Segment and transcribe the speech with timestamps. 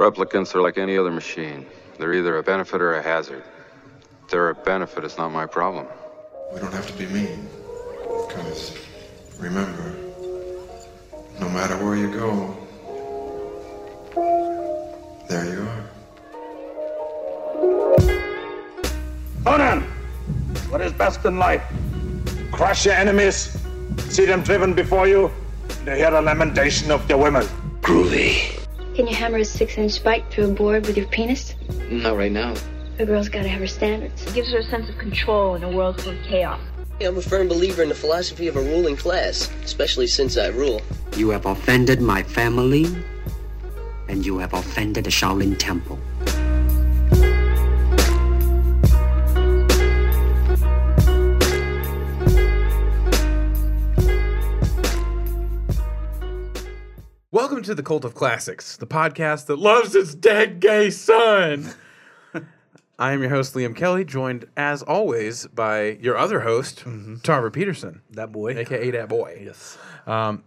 [0.00, 1.66] Replicants are like any other machine.
[1.98, 3.44] They're either a benefit or a hazard.
[4.24, 5.86] If they're a benefit, it's not my problem.
[6.54, 7.46] We don't have to be mean.
[8.26, 8.78] Because,
[9.38, 9.94] remember,
[11.38, 12.56] no matter where you go,
[15.28, 15.84] there you are.
[19.44, 19.82] Conan,
[20.70, 21.62] what is best in life?
[22.52, 23.54] Crush your enemies,
[24.08, 25.30] see them driven before you,
[25.80, 27.44] and hear the lamentation of their women.
[27.82, 28.59] Groovy.
[28.94, 31.54] Can you hammer a six inch spike through a board with your penis?
[31.90, 32.54] Not right now.
[32.98, 34.26] A girl's gotta have her standards.
[34.26, 36.60] It gives her a sense of control in a world full of chaos.
[37.00, 40.82] I'm a firm believer in the philosophy of a ruling class, especially since I rule.
[41.16, 42.86] You have offended my family,
[44.08, 45.98] and you have offended the Shaolin Temple.
[57.60, 61.70] Welcome to the Cult of Classics, the podcast that loves its dead gay son.
[62.98, 66.84] I am your host, Liam Kelly, joined as always by your other host,
[67.22, 68.56] Tarver Peterson, That boy.
[68.56, 69.42] aka that boy.
[69.44, 69.76] Yes.
[70.06, 70.40] And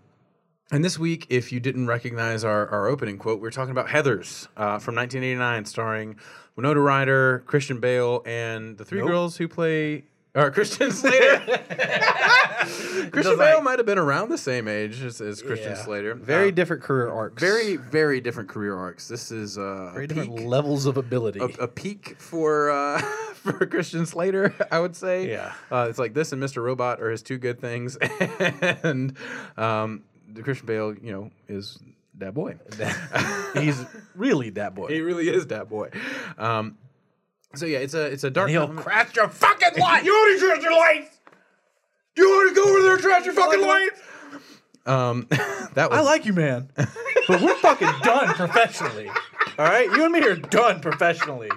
[0.72, 4.48] this week, if you didn't recognize our, our opening quote, we are talking about Heathers
[4.58, 6.16] uh, from 1989, starring
[6.56, 10.06] Winona Ryder, Christian Bale, and the three girls who play.
[10.36, 11.39] Or Christian Slater.
[13.12, 15.84] Christian like- Bale might have been around the same age as, as Christian Yeah.
[15.84, 16.16] Slater.
[16.16, 17.42] Very Uh, different career arcs.
[17.42, 19.08] very, very different career arcs.
[19.08, 21.40] This is uh, very different peak, levels of ability.
[21.40, 23.00] a, a peak for uh,
[23.34, 25.30] for Christian Slater, I would say.
[25.30, 25.53] Yeah.
[25.72, 26.64] uh, it's like this and Mr.
[26.64, 29.16] Robot are his two good things, and
[29.58, 31.78] um, the Christian Bale, you know, is
[32.16, 32.56] that boy.
[33.56, 33.84] He's
[34.16, 34.88] really that boy.
[34.88, 35.90] he really is that boy.
[36.38, 36.78] Um,
[37.56, 38.50] so yeah, it's a it's a dark.
[38.50, 38.84] He'll comedy.
[38.84, 40.04] crash your fucking light.
[40.04, 41.20] You already trashed your lights.
[42.16, 44.02] You already go over there and trash your fucking lights.
[44.86, 45.28] Um,
[45.74, 46.70] that was I like you, man.
[46.76, 49.09] but we're fucking done professionally.
[49.59, 49.86] All right?
[49.86, 51.50] You and me are done professionally.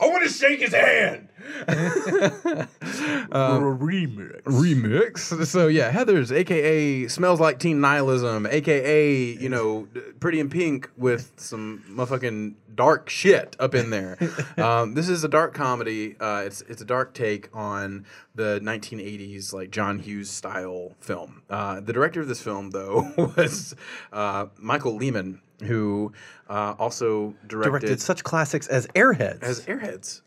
[0.00, 1.28] I want to shake his hand.
[1.68, 4.42] A remix.
[4.42, 5.46] remix.
[5.46, 9.88] So yeah, Heathers, aka smells like teen nihilism, aka you know,
[10.20, 14.18] Pretty in Pink with some motherfucking dark shit up in there.
[14.56, 16.16] um, this is a dark comedy.
[16.18, 18.04] Uh, it's it's a dark take on
[18.34, 21.42] the 1980s like John Hughes style film.
[21.50, 23.74] Uh, the director of this film though was
[24.12, 26.12] uh, Michael Lehmann, who
[26.48, 29.42] uh, also directed, Directed such classics as Airheads.
[29.42, 30.20] as Airheads.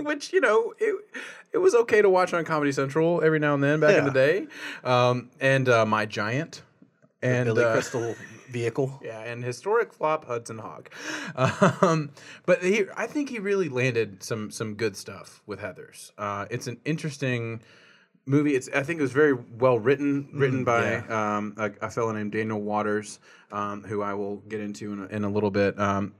[0.04, 0.94] Which you know it,
[1.52, 4.10] it was okay to watch on Comedy Central every now and then back in the
[4.10, 4.46] day,
[4.84, 6.62] um, and uh, My Giant,
[7.22, 8.14] and Billy uh, Crystal
[8.48, 9.00] vehicle.
[9.04, 10.90] yeah, and historic flop Hudson Hawk.
[11.82, 12.10] Um,
[12.46, 16.12] but he, I think he really landed some some good stuff with Heathers.
[16.18, 17.60] Uh, it's an interesting
[18.26, 18.54] movie.
[18.54, 22.32] It's I think it was very well written, written by um, a, a fellow named
[22.32, 23.18] Daniel Waters,
[23.52, 25.78] um, who I will get into in a, in a little bit.
[25.78, 26.14] Um,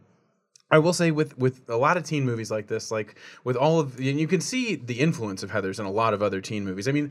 [0.71, 3.81] I will say with with a lot of teen movies like this, like with all
[3.81, 6.65] of, and you can see the influence of Heathers in a lot of other teen
[6.65, 6.87] movies.
[6.87, 7.11] I mean,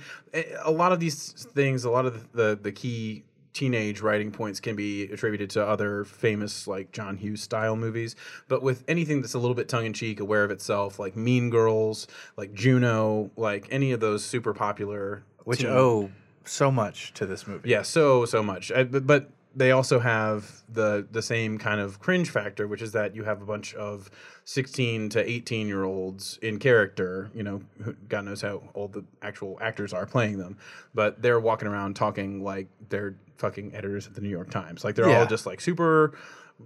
[0.64, 4.60] a lot of these things, a lot of the the, the key teenage writing points
[4.60, 8.16] can be attributed to other famous like John Hughes style movies.
[8.48, 11.50] But with anything that's a little bit tongue in cheek, aware of itself, like Mean
[11.50, 16.12] Girls, like Juno, like any of those super popular, Which teen- owe
[16.46, 17.70] so much to this movie.
[17.70, 18.72] yeah, so so much.
[18.72, 22.92] Uh, but, but they also have the the same kind of cringe factor, which is
[22.92, 24.10] that you have a bunch of
[24.46, 27.30] sixteen to eighteen year olds in character.
[27.34, 27.62] You know,
[28.08, 30.58] God knows how old the actual actors are playing them,
[30.94, 34.84] but they're walking around talking like they're fucking editors at the New York Times.
[34.84, 35.20] Like they're Yeah.
[35.22, 36.14] all just like super.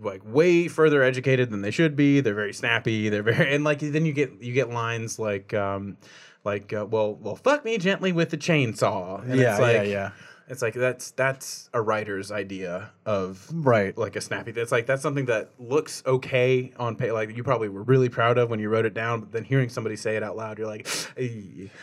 [0.02, 2.20] Like way further educated than they should be.
[2.20, 3.10] They're very snappy.
[3.10, 5.98] They're very and like then you get you get lines like um
[6.44, 9.22] like uh, well well fuck me gently with the chainsaw.
[9.22, 10.12] And Yeah, like, yeah, yeah.
[10.54, 13.98] It's like that's that's a writer's idea of Right.
[13.98, 14.52] like a snappy.
[14.56, 17.12] It's like that's something that looks okay on pay.
[17.12, 19.68] Like you probably were really proud of when you wrote it down, but then hearing
[19.68, 20.88] somebody say it out loud, you're like.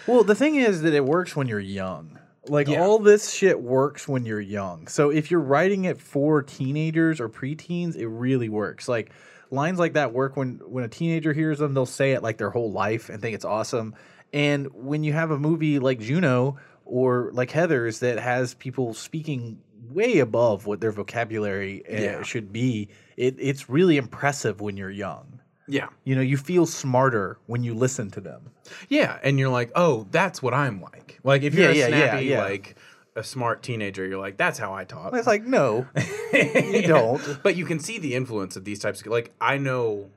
[0.07, 2.19] Well, the thing is that it works when you're young.
[2.49, 2.81] Like Yeah.
[2.81, 4.87] all this shit works when you're young.
[4.87, 8.89] So if you're writing it for teenagers or preteens, it really works.
[8.89, 9.11] Like
[9.51, 12.51] lines like that work when when a teenager hears them, they'll say it like their
[12.51, 13.95] whole life and think it's awesome.
[14.33, 16.57] And when you have a movie like Juno
[16.91, 19.60] or like Heathers that has people speaking
[19.91, 22.22] way above what their vocabulary uh, Yeah.
[22.22, 25.41] should be, it, it's really impressive when you're young.
[25.66, 28.51] yeah, You know, you feel smarter when you listen to them.
[28.89, 31.19] yeah, and you're like, oh, that's what I'm like.
[31.25, 32.39] Like if you're Yeah, a snappy, yeah.
[32.42, 32.77] like
[33.16, 35.13] a smart teenager, you're like, that's how I talk.
[35.15, 35.87] It's like, no,
[36.33, 37.22] you don't.
[37.42, 40.10] but you can see the influence of these types of like I know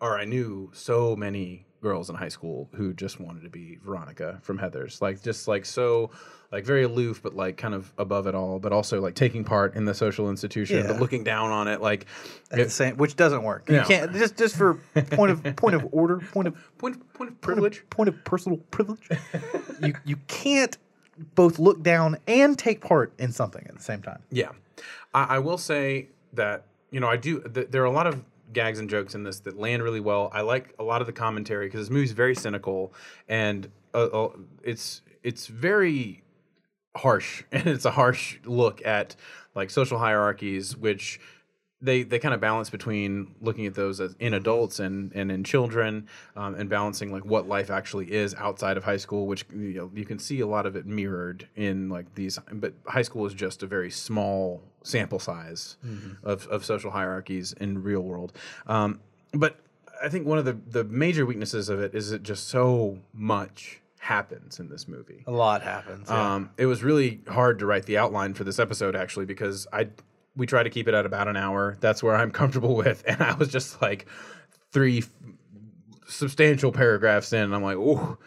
[0.00, 4.38] or I knew so many girls in high school who just wanted to be Veronica
[4.42, 6.10] from Heathers, like just like so,
[6.50, 9.74] like very aloof, but like kind of above it all, but also like taking part
[9.76, 10.86] in the social institution, Yeah.
[10.92, 12.06] but looking down on it, like
[12.50, 13.68] At the same, which doesn't work.
[13.68, 13.80] No.
[13.80, 14.74] You can't just just for
[15.10, 19.06] point of point of order, point of point point of privilege, point of personal privilege.
[19.82, 20.76] you you can't
[21.34, 24.20] both look down and take part in something at the same time.
[24.30, 24.50] Yeah,
[25.12, 27.40] I, I will say that you know I do.
[27.42, 30.30] Th- there are a lot of gags and jokes in this that land really well.
[30.32, 32.92] I like a lot of the commentary because this movie's very cynical
[33.28, 34.28] and uh, uh,
[34.62, 36.22] it's it's very
[36.96, 39.16] harsh and it's a harsh look at
[39.54, 41.20] like social hierarchies, which
[41.84, 45.44] they they kind of balance between looking at those as in adults and and in
[45.44, 49.74] children um, and balancing like what life actually is outside of high school which you
[49.74, 53.26] know you can see a lot of it mirrored in like these but high school
[53.26, 55.76] is just a very small sample size
[56.22, 58.32] of, of social hierarchies in real world
[58.66, 59.00] um,
[59.32, 59.58] but
[60.02, 63.80] i think one of the the major weaknesses of it is that just so much
[63.98, 66.08] happens in this movie A lot happens.
[66.10, 66.34] yeah.
[66.34, 69.88] um, it was really hard to write the outline for this episode actually because I
[70.36, 71.76] we try to keep it at about an hour.
[71.80, 74.06] That's where I'm comfortable with, and I was just like
[74.72, 75.10] three f-
[76.08, 78.18] substantial paragraphs in, and I'm like, oh,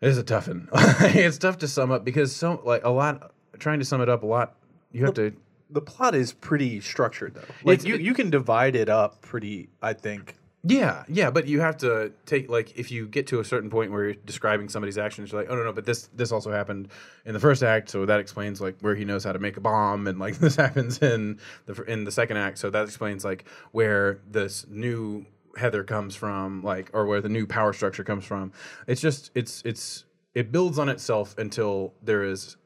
[0.00, 0.68] this is a tough one.
[0.74, 4.22] it's tough to sum up because so like a lot trying to sum it up
[4.22, 4.54] a lot.
[4.92, 5.32] You have to
[5.70, 7.44] the plot is pretty structured though.
[7.64, 9.68] Like you, it- you can divide it up pretty.
[9.80, 10.36] I think.
[10.64, 13.90] Yeah, yeah, but you have to take like if you get to a certain point
[13.90, 16.88] where you're describing somebody's actions, you're like, oh no, no, but this this also happened
[17.24, 19.60] in the first act, so that explains like where he knows how to make a
[19.60, 23.44] bomb, and like this happens in the in the second act, so that explains like
[23.72, 25.26] where this new
[25.56, 28.52] Heather comes from, like or where the new power structure comes from.
[28.86, 32.56] It's just it's it's it builds on itself until there is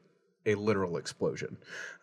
[0.47, 1.57] a literal explosion.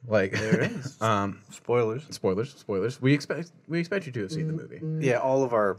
[0.07, 1.01] Like There is.
[1.03, 2.05] um, Spoilers.
[2.11, 3.03] spoilers, spoilers.
[3.03, 4.81] We expect we expect you to have seen the movie.
[5.05, 5.79] Yeah, all of our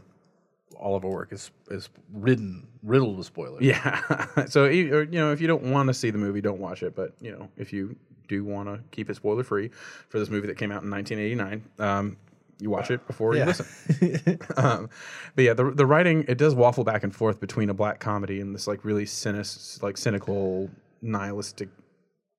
[0.78, 3.62] all of our work is is ridden riddled with spoilers.
[3.62, 4.44] Yeah.
[4.48, 6.94] so you you know, if you don't want to see the movie, don't watch it.
[6.94, 7.96] But you know, if you
[8.28, 9.70] do want to keep it spoiler free
[10.08, 12.16] for this movie that came out in 1989, um,
[12.58, 13.42] you watch it before Yeah.
[13.42, 14.38] you listen.
[14.56, 14.90] um,
[15.36, 18.40] but yeah, the the writing it does waffle back and forth between a black comedy
[18.40, 19.46] and this like really cynic,
[19.82, 20.68] like cynical,
[21.02, 21.68] nihilistic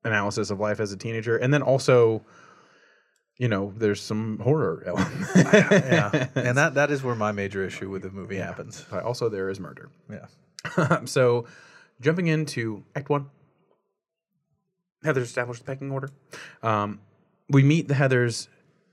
[0.04, 2.24] analysis of life as a teenager, and then also.
[3.40, 5.28] You know, there's some horror element.
[5.36, 8.84] yeah, and that that is where my major issue with the movie happens.
[8.90, 9.92] But also, there is murder.
[10.10, 11.06] Yeah.
[11.06, 11.46] so,
[12.02, 13.30] jumping into Act One,
[15.06, 16.10] Heathers established the pecking order.
[16.64, 17.00] Um,
[17.50, 18.48] we meet the Heathers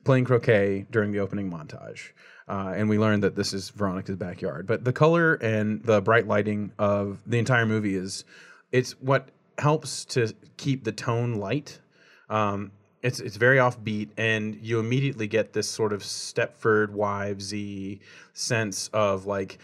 [0.05, 2.13] playing croquet during the opening montage,
[2.49, 4.67] uh, and we learn that this is Veronica's backyard.
[4.67, 8.25] But the color and the bright lighting of the entire movie is
[8.71, 11.81] it's what helps to keep the tone light.
[12.29, 12.73] Um,
[13.03, 18.01] it's it's very offbeat, and you immediately get this sort of Stepford Wivesy
[18.33, 19.59] sense of like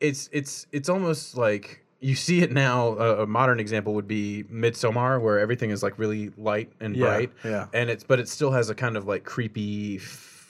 [0.00, 2.88] it's it's it's almost like you see it now.
[2.98, 7.06] A, a modern example would be Midsommar, where everything is like really light and Yeah,
[7.06, 7.66] bright, yeah.
[7.72, 9.98] and it's but it still has a kind of like creepy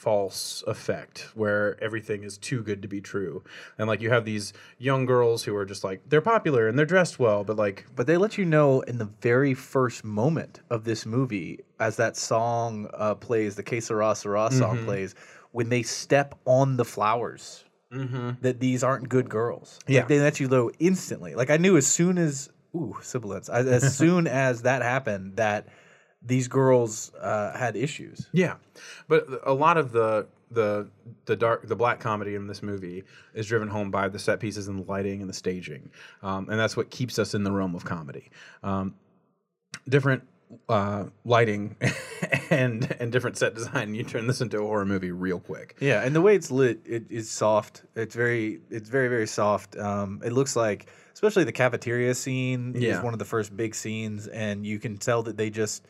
[0.00, 3.43] false effect where everything is too good to be true
[3.76, 6.87] and like you have these young girls who are just like they're popular and they're
[6.87, 10.85] dressed well but like But they let you know in the very first moment of
[10.85, 14.85] this movie, as that song uh, plays, the Que Sera Sera song Mhm.
[14.87, 15.14] plays,
[15.52, 17.64] when they step on the flowers,
[18.41, 19.79] that these aren't good girls.
[19.87, 20.05] Like, Yeah.
[20.06, 21.35] they let you know instantly.
[21.35, 25.67] Like I knew as soon as ooh sibilance, as soon as that happened, that
[26.22, 28.28] these girls uh, had issues.
[28.32, 28.56] Yeah,
[29.08, 30.88] but a lot of the the
[31.26, 34.69] the dark the black comedy in this movie is driven home by the set pieces
[34.69, 35.91] and the lighting and the staging,
[36.22, 38.31] um, and that's what keeps us in the realm of comedy.
[38.62, 38.94] Um,
[39.89, 40.22] different
[40.69, 41.77] uh, lighting
[42.50, 45.77] and and different set design, you turn this into a horror movie real quick.
[45.81, 47.84] Yeah, and the way it's lit, it is soft.
[47.94, 49.77] It's very, it's very, very soft.
[49.77, 52.98] Um, it looks like, especially the cafeteria scene Yeah.
[52.98, 55.86] is one of the first big scenes, and you can tell that they just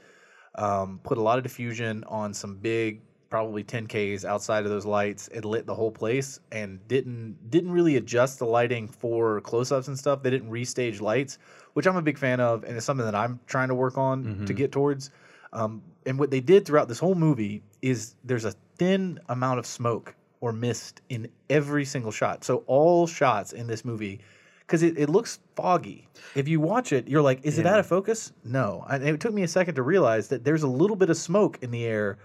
[0.57, 5.29] um, put a lot of diffusion on some big, probably 10ks outside of those lights.
[5.29, 9.99] It lit the whole place, and didn't didn't really adjust the lighting for close-ups and
[9.99, 10.23] stuff.
[10.23, 11.39] They didn't restage lights,
[11.75, 14.25] which I'm a big fan of, and it's something that I'm trying to work on
[14.47, 14.57] to Mhm.
[14.57, 15.11] get towards.
[15.53, 19.67] Um, and what they did throughout this whole movie is there's a thin amount of
[19.67, 22.45] smoke or mist in every single shot.
[22.45, 24.21] So all shots in this movie,
[24.71, 26.07] because it, it looks foggy.
[26.37, 28.33] If you watch it, you're like, is it out of focus?
[28.45, 28.87] No.
[28.89, 31.59] And it took me a second to realize that there's a little bit of smoke
[31.61, 32.19] in the air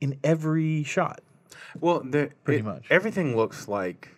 [0.00, 1.22] in every shot.
[1.80, 2.86] Well, the, Pretty it- much.
[2.88, 4.10] everything looks like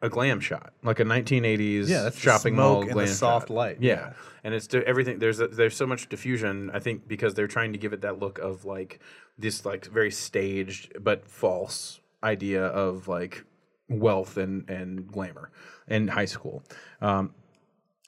[0.00, 3.06] a glam shot, like a 1980s Yeah, that's the shopping smoke mall and the glam
[3.08, 3.54] soft shot.
[3.54, 3.92] light, Yeah.
[3.94, 4.12] yeah.
[4.42, 5.18] and it's everything.
[5.18, 6.70] There's a, there's so much diffusion.
[6.72, 9.00] I think because they're trying to give it that look of like
[9.36, 13.44] this like very staged but false idea of like
[13.90, 15.50] wealth and and glamour
[15.88, 16.62] in high school.
[17.00, 17.34] Um,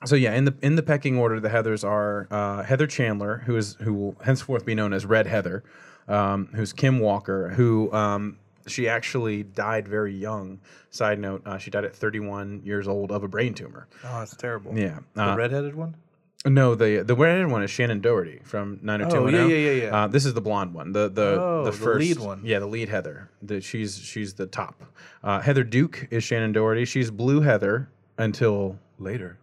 [0.04, 3.56] so yeah, in the in the pecking order, the Heathers are uh, Heather Chandler, who
[3.56, 5.64] is who will henceforth be known as Red Heather,
[6.06, 10.60] um, who's Kim Walker, who um, she actually died very young.
[10.90, 13.88] Side note: uh, she died at 31 years old of a brain tumor.
[14.04, 14.76] Oh, that's terrible.
[14.76, 15.96] Yeah, The uh, redheaded one?
[16.46, 19.40] No, the the redheaded one is Shannen Doherty from 90210.
[19.40, 19.96] Oh, yeah, yeah, yeah, yeah.
[20.04, 20.92] Uh, this is the blonde one.
[20.92, 22.40] The the Oh, the the first lead one.
[22.44, 23.28] Yeah, the lead Heather.
[23.42, 24.82] The, she's she's the top.
[25.24, 26.84] Uh, Heather Duke is Shannen Doherty.
[26.84, 27.88] She's blue Heather
[28.18, 29.38] until later.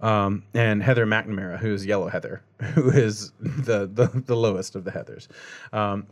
[0.00, 2.42] Um, and Heather McNamara, who is yellow Heather,
[2.74, 5.28] who is the the, the lowest of the Heathers.
[5.72, 6.06] Um,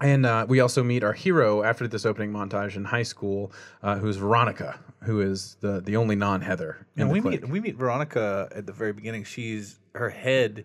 [0.00, 3.50] and uh, we also meet our hero after this opening montage in high school,
[3.82, 6.86] uh, who's Veronica, who is the the only non Heather.
[6.96, 9.24] And we meet we meet Veronica at the very beginning.
[9.24, 10.64] She's her head,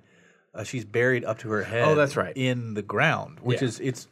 [0.53, 1.87] uh, she's buried up to her head.
[1.87, 2.35] Oh, that's right.
[2.35, 3.67] in the ground, which Yeah.
[3.69, 4.07] is it's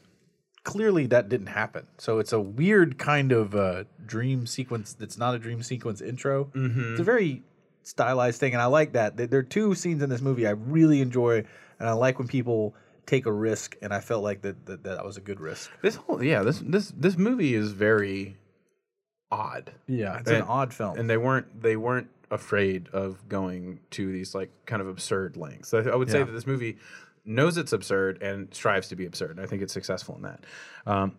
[0.64, 1.88] clearly that didn't happen.
[1.98, 4.94] So it's a weird kind of uh, dream sequence.
[4.94, 6.46] That's not a dream sequence intro.
[6.54, 6.92] Mhm.
[6.92, 7.44] It's a very
[7.84, 9.18] stylized thing, and I like that.
[9.18, 11.44] There are two scenes in this movie I really enjoy,
[11.80, 12.76] and I like when people
[13.10, 15.72] take a risk, and I felt like that that, that was a good risk.
[15.82, 18.38] This whole yeah this this this movie is very
[19.32, 19.72] odd.
[19.88, 20.98] Yeah, it's an odd film.
[20.98, 25.74] and they weren't they weren't afraid of going to these like kind of absurd lengths.
[25.74, 26.78] I, I would say that this movie
[27.26, 29.32] knows it's absurd and strives to be absurd.
[29.32, 30.44] And I think it's successful in that.
[30.86, 31.18] Um,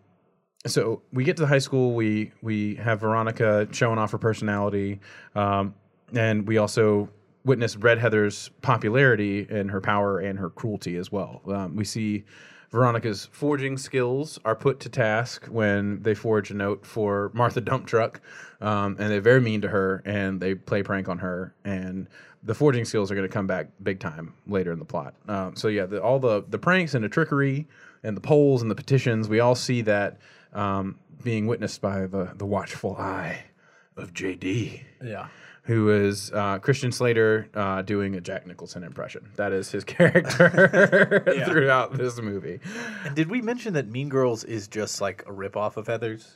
[0.65, 1.93] so we get to the high school.
[1.93, 4.99] We we have Veronica showing off her personality,
[5.35, 5.73] um,
[6.13, 7.09] and we also
[7.43, 11.41] witness Red Heather's popularity and her power and her cruelty as well.
[11.47, 12.23] Um, we see
[12.71, 17.85] Veronica's forging skills are put to task when they forge a note for Martha Dump
[17.85, 18.21] Truck,
[18.61, 21.53] um, and they're very mean to her and they play prank on her.
[21.65, 22.07] And
[22.43, 25.15] the forging skills are going to come back big time later in the plot.
[25.27, 27.67] Um, so yeah, the, all the the pranks and the trickery
[28.03, 30.17] and the polls and the petitions, we all see that
[30.53, 33.43] um, being witnessed by the the watchful eye
[33.97, 35.27] of JD yeah.
[35.65, 39.29] Who is uh, Christian Slater uh, doing a Jack Nicholson impression.
[39.35, 42.59] That is his character throughout this movie.
[43.05, 46.27] And did we mention that Mean Girls is just like a ripoff of Heathers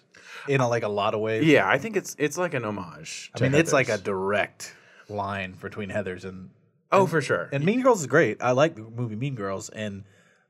[0.47, 1.43] in a, like a lot of ways?
[1.43, 3.31] Yeah, I think it's it's like an homage.
[3.35, 4.75] I mean, it's like a direct
[5.09, 6.51] line between Heathers and
[6.91, 7.49] oh for sure.
[7.51, 8.41] and Mean Girls is great.
[8.43, 10.03] I like the movie Mean Girls, and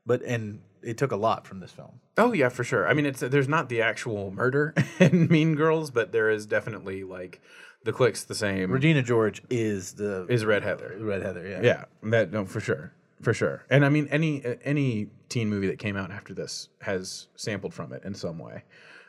[0.04, 2.00] but and it took a lot from this film.
[2.18, 2.86] Oh yeah, for sure.
[2.88, 7.04] I mean, it's there's not the actual murder in Mean Girls, but there is definitely
[7.04, 7.40] like
[7.86, 8.70] the click's the same.
[8.70, 10.96] Regina George is the is Red Heather.
[11.00, 11.48] Red Heather.
[11.48, 11.60] Yeah.
[11.62, 13.64] Yeah, that no for sure, for sure.
[13.70, 17.92] And I mean, any any teen movie that came out after this has sampled from
[17.92, 18.64] it in some way.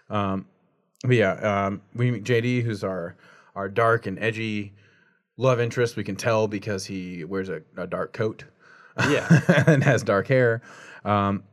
[0.10, 0.46] Um,
[1.04, 1.34] but yeah,
[1.66, 3.18] um, we meet JD, who's our
[3.56, 4.74] our dark and edgy
[5.36, 5.96] love interest.
[5.96, 8.46] We can tell because he wears a, a dark coat,
[9.10, 9.28] Yeah.
[9.68, 10.62] and has dark hair.
[11.04, 11.44] Um,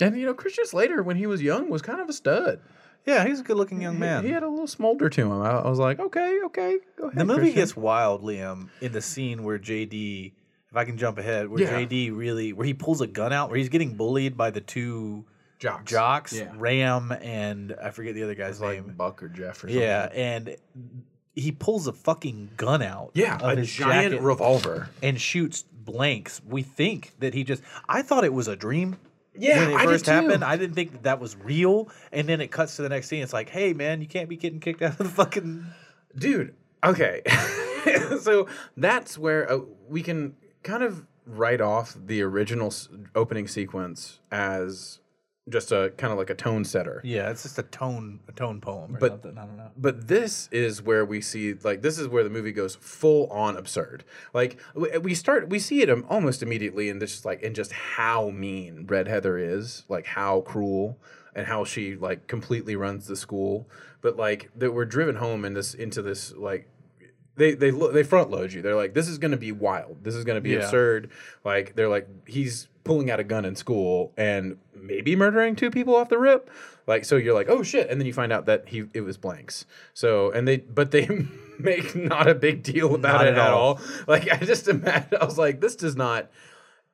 [0.00, 2.60] and you know, Christian Slater, when he was young, was kind of a stud.
[3.06, 4.24] Yeah, he's a good-looking young man.
[4.24, 5.32] He had a little smolder to him.
[5.42, 7.18] I, I was like, okay, okay, go ahead.
[7.18, 7.60] The movie Christian.
[7.60, 10.32] gets wild, Liam, in the scene where JD,
[10.70, 11.70] if I can jump ahead, where Yeah.
[11.72, 15.24] JD really, where he pulls a gun out, where he's getting bullied by the two
[15.58, 16.52] jocks, jocks, Yeah.
[16.56, 18.86] Ram and I forget the other guy's name.
[18.86, 19.80] like Buck or Jeff or something.
[19.80, 20.56] Yeah, and
[21.34, 23.10] he pulls a fucking gun out.
[23.14, 24.88] Yeah, of a his giant jacket revolver.
[25.02, 26.40] and shoots blanks.
[26.48, 27.62] We think that he just.
[27.88, 28.96] I thought it was a dream.
[29.36, 30.10] Yeah, when it I first too.
[30.12, 31.88] happened, I didn't think that, that was real.
[32.12, 33.22] And then it cuts to the next scene.
[33.22, 35.66] It's like, hey man, you can't be getting kicked out of the fucking.
[36.16, 37.22] dude okay
[38.20, 44.20] so that's where uh, we can kind of write off the original s- opening sequence
[44.30, 45.00] as
[45.50, 48.60] just a kind of like a tone setter Yeah, it's just a tone, a tone
[48.62, 49.36] poem or But- something.
[49.38, 49.70] I don't know.
[49.76, 53.56] but this is where we see like this is where the movie goes full on
[53.56, 57.72] absurd like we start we see it um, almost immediately in this like in just
[57.72, 60.98] how mean red heather is like how cruel
[61.34, 63.68] and how she like completely runs the school
[64.00, 66.68] but like that we're driven home in this into this like
[67.36, 68.62] they they lo- they front load you.
[68.62, 70.02] They're like, this is going to be wild.
[70.04, 70.58] This is going to be Yeah.
[70.60, 71.10] absurd.
[71.44, 75.96] Like they're like, he's pulling out a gun in school and maybe murdering two people
[75.96, 76.50] off the rip.
[76.86, 79.16] Like so, you're like, oh shit, and then you find out that he it was
[79.16, 79.64] blanks.
[79.94, 81.08] So and they but they
[81.58, 83.74] make not a big deal about Not it at at all.
[83.76, 83.80] all.
[84.06, 86.30] Like I just imagine, I was like, this does not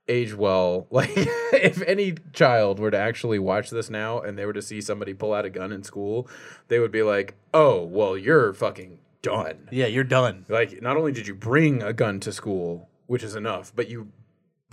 [0.08, 0.86] age well.
[0.92, 4.80] Like if any child were to actually watch this now and they were to see
[4.80, 6.28] somebody pull out a gun in school,
[6.68, 9.68] they would be like, oh well, you're fucking done.
[9.70, 10.44] Yeah, you're done.
[10.48, 14.08] Like, not only did you bring a gun to school, which is enough, but you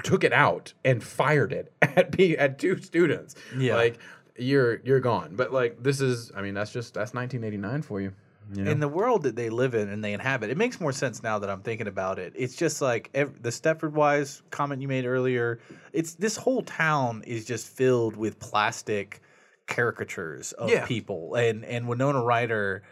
[0.03, 3.35] took it out and fired it at at two students.
[3.57, 3.75] Yeah.
[3.75, 3.97] like
[4.37, 5.35] you're you're gone.
[5.35, 8.13] But like, this is, I mean, that's just that's 1989 for you.
[8.53, 8.69] you know?
[8.71, 11.39] In the world that they live in and they inhabit, it makes more sense now
[11.39, 12.33] that I'm thinking about it.
[12.35, 15.59] It's just like ev- the Stepford Wives comment you made earlier.
[15.91, 19.21] It's this whole town is just filled with plastic
[19.65, 20.85] caricatures of Yeah.
[20.85, 22.83] people, and and Winona Ryder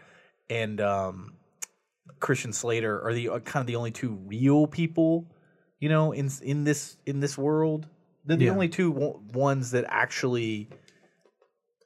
[0.50, 1.34] and um,
[2.20, 5.26] Christian Slater are the uh, kind of the only two real people,
[5.80, 7.88] you know, in in this in this world.
[8.24, 8.50] They're the Yeah.
[8.52, 10.68] only two wo- ones that actually,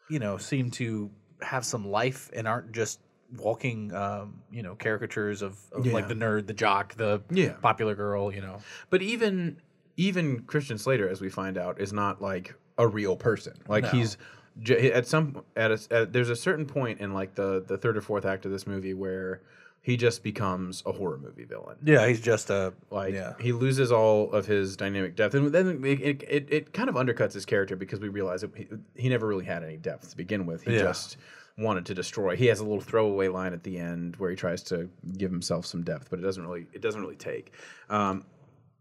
[0.08, 1.10] you know, seem to
[1.42, 3.00] have some life and aren't just
[3.36, 5.92] walking, um, you know, caricatures of, of Yeah.
[5.92, 7.52] like the nerd, the jock, the Yeah.
[7.54, 8.58] popular girl, you know.
[8.90, 9.58] But even
[9.96, 13.52] even Christian Slater, as we find out, is not like a real person.
[13.68, 13.90] Like No.
[13.90, 14.16] he's
[14.62, 17.96] j- at some at, a, at there's a certain point in like the the third
[17.96, 19.42] or fourth act of this movie where
[19.82, 21.76] he just becomes a horror movie villain.
[21.82, 23.32] Yeah, he's just a Like yeah.
[23.40, 27.32] he loses all of his dynamic depth, and then it, it, it, kind of undercuts
[27.32, 30.44] his character because we realize that he, he never really had any depth to begin
[30.46, 30.62] with.
[30.62, 30.82] He Yeah.
[30.82, 31.16] just
[31.56, 32.36] wanted to destroy.
[32.36, 35.64] He has a little throwaway line at the end where he tries to give himself
[35.66, 37.52] some depth, but it doesn't really it doesn't really take.
[37.88, 38.24] Um,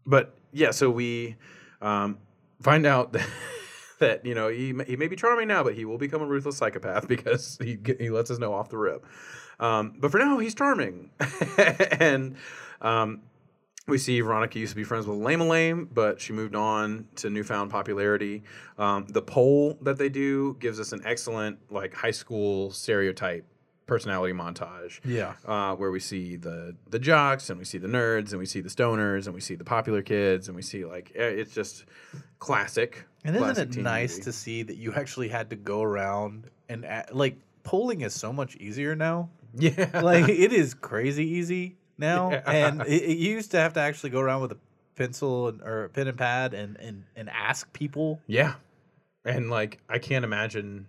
[0.06, 1.36] but yeah, so we
[1.82, 2.18] um,
[2.62, 3.26] find out that,
[4.00, 6.26] that you know he may- he may be charming now, but he will become a
[6.26, 9.04] ruthless psychopath because he he lets us know off the rip.
[9.60, 11.10] Um, but for now, he's charming,
[12.00, 12.36] and
[12.80, 13.20] um,
[13.86, 17.28] we see Veronica used to be friends with Lame Lame, but she moved on to
[17.30, 18.42] newfound popularity.
[18.78, 23.44] Um, the poll that they do gives us an excellent like high school stereotype
[23.86, 25.00] personality montage.
[25.04, 25.34] Yeah.
[25.44, 28.60] uh, where we see the the jocks and we see the nerds and we see
[28.60, 31.84] the stoners and we see the popular kids and we see like eh, it's just
[32.38, 33.04] classic.
[33.24, 34.22] And isn't classic it nice movie.
[34.22, 38.56] to see that you actually had to go around and like polling is so much
[38.56, 39.28] easier now.
[39.54, 42.42] Yeah, Like it is crazy easy now, Yeah.
[42.50, 44.58] and it, it used to have to actually go around with a
[44.94, 48.20] pencil and, or a pen and pad and, and and ask people.
[48.28, 48.54] Yeah.
[49.24, 50.86] And like I can't imagine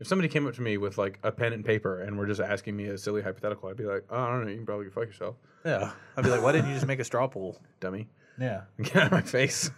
[0.00, 2.40] if somebody came up to me with like a pen and paper and were just
[2.40, 4.86] asking me a silly hypothetical, I'd be like, oh, I don't know, you can probably
[4.86, 7.60] go fuck yourself, Yeah, I'd be like, why didn't you just make a straw poll?
[7.80, 8.08] dummy.
[8.40, 9.70] Yeah, Get out of my face,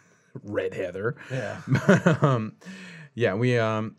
[0.45, 1.17] red Heather.
[1.33, 1.63] yeah,
[2.23, 2.53] um,
[3.15, 3.97] yeah, we um,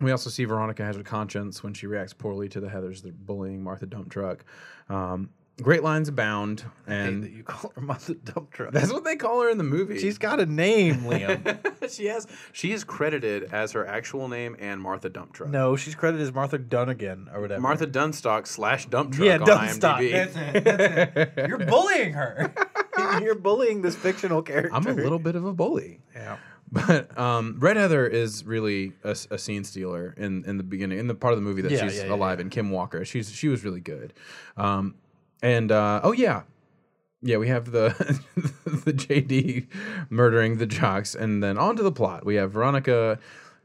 [0.00, 3.26] we also see Veronica has a conscience when she reacts poorly to the Heathers that
[3.26, 4.44] bullying Martha Dump Truck.
[4.90, 5.30] Um,
[5.62, 8.72] great lines abound, and you call her Martha Dump Truck.
[8.72, 9.98] that's what they call her in the movie.
[9.98, 11.90] She's got a name, Liam.
[11.90, 15.48] she has she is credited as her actual name and Martha Dump Truck.
[15.48, 17.62] no, she's credited as Martha Dunnigan or whatever.
[17.62, 19.98] Martha Dunnstock slash Dump Truck Yeah, on Dunnstock.
[19.98, 20.12] IMDb.
[20.12, 20.64] That's it.
[20.64, 21.48] That's it.
[21.48, 22.52] You're bullying her.
[23.22, 24.74] You're bullying this fictional character.
[24.74, 26.00] I'm a little bit of a bully.
[26.14, 26.36] Yeah.
[26.72, 31.14] But um, Red Heather is really a scene stealer in, in the beginning, in the
[31.14, 32.50] part of the movie that Yeah, she's yeah, yeah, alive in.
[32.50, 34.12] Kim Walker, she's she was really good.
[34.56, 34.96] Um,
[35.42, 36.42] and uh, oh yeah,
[37.22, 37.94] yeah, we have the
[38.84, 39.66] the JD
[40.10, 42.26] murdering the jocks, and then on to the plot.
[42.26, 43.18] We have Veronica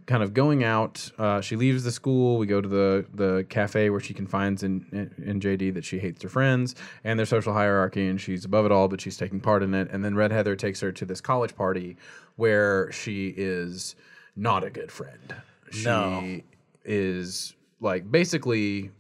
[0.06, 1.12] kind of going out.
[1.18, 2.38] Uh, she leaves the school.
[2.38, 6.00] We go to the the cafe where she confides in, in in JD that she
[6.00, 9.40] hates her friends and their social hierarchy, and she's above it all, but she's taking
[9.40, 9.90] part in it.
[9.92, 11.98] And then Red Heather takes her to this college party
[12.36, 13.96] where she is
[14.36, 15.36] not a good friend.
[15.72, 16.40] She No.
[16.86, 18.92] is like basically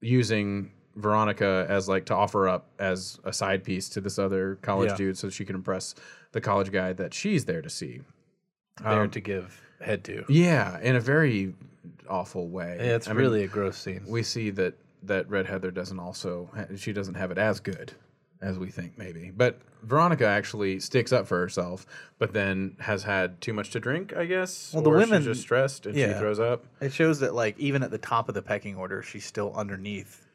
[0.00, 4.90] using Veronica as like to offer up as a side piece to this other college
[4.90, 4.96] Yeah.
[4.96, 5.94] dude so she can impress
[6.32, 8.00] the college guy that she's there to see.
[8.82, 10.24] There Um, to give head to.
[10.28, 11.54] Yeah, in a very
[12.08, 12.76] awful way.
[12.78, 14.04] Yeah, it's I mean, really a gross scene.
[14.06, 17.92] we see that that Red Heather doesn't also she doesn't have it as good
[18.40, 19.30] as we think maybe.
[19.34, 21.86] But Veronica actually sticks up for herself,
[22.18, 24.72] but then has had too much to drink, I guess.
[24.72, 26.64] Well, the women- she's just stressed and she throws up.
[26.80, 30.28] It shows that like even at the top of the pecking order, she's still underneath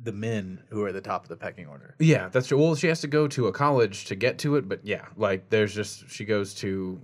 [0.00, 1.96] the men who are at the top of the pecking order.
[1.98, 2.58] Yeah, that's true.
[2.58, 5.50] Well, she has to go to a college to get to it, but yeah, like
[5.50, 7.00] there's just she goes to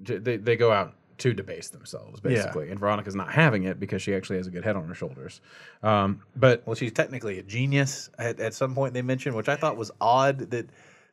[0.00, 4.14] they they go out to debase themselves basically, and Veronica's not having it because she
[4.14, 5.40] actually has a good head on her shoulders.
[5.82, 8.10] Um, but Well, she's technically a genius.
[8.18, 10.66] At, at some point, they mentioned, which I thought was odd, that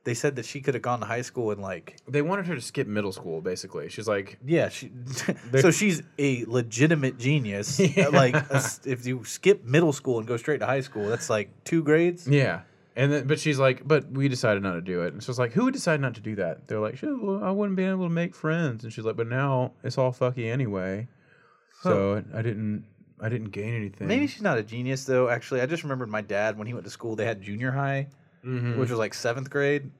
[0.06, 2.56] they said that she could have gone to high school and like, they wanted her
[2.56, 3.42] to skip middle school.
[3.42, 4.92] Basically, she's like, yeah, she.
[5.60, 7.80] so she's a legitimate genius.
[7.96, 8.08] Yeah.
[8.08, 11.50] Like, a if you skip middle school and go straight to high school, that's like
[11.64, 12.28] two grades.
[12.28, 12.62] yeah.
[13.00, 15.14] And then, but she's like, but we decided not to do it.
[15.14, 16.68] And so it's like, who would decide not to do that?
[16.68, 18.84] They're like, sure, well, I wouldn't be able to make friends.
[18.84, 21.08] And she's like, but now it's all fucky anyway.
[21.82, 22.84] So I didn't,
[23.22, 24.08] I didn't gain anything.
[24.08, 25.30] Maybe she's not a genius though.
[25.30, 27.16] Actually, I just remembered my dad when he went to school.
[27.16, 28.08] They had junior high,
[28.46, 28.80] Mm-hmm.
[28.80, 29.92] which was like seventh grade.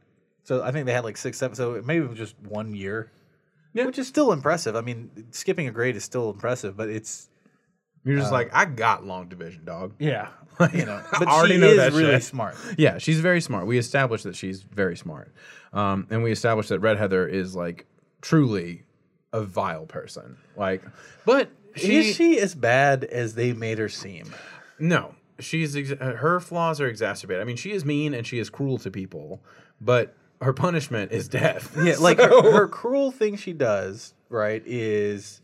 [0.44, 1.56] So I think they had like six, seven.
[1.56, 3.12] So maybe it was just one year,
[3.74, 3.86] Yeah.
[3.86, 4.76] which is still impressive.
[4.76, 7.29] I mean, skipping a grade is still impressive, but it's
[8.10, 9.94] You're Uh, just like, I got long division, dog.
[10.00, 10.30] yeah,
[10.74, 11.02] you know.
[11.12, 12.24] I But already she know is that really shit.
[12.24, 12.56] smart.
[12.78, 13.68] Yeah, she's very smart.
[13.68, 15.32] We established that she's very smart,
[15.74, 17.86] um, and we established that Red Heather is like
[18.22, 18.84] truly
[19.34, 20.38] a vile person.
[20.58, 20.84] Like,
[21.26, 24.34] but she, is she as bad as they made her seem?
[24.80, 27.42] no, she's ex- uh, her flaws are exacerbated.
[27.42, 29.42] I mean, she is mean and she is cruel to people,
[29.80, 31.76] but her punishment is death.
[31.78, 35.42] Yeah, like So- her, her cruel thing she does, right, is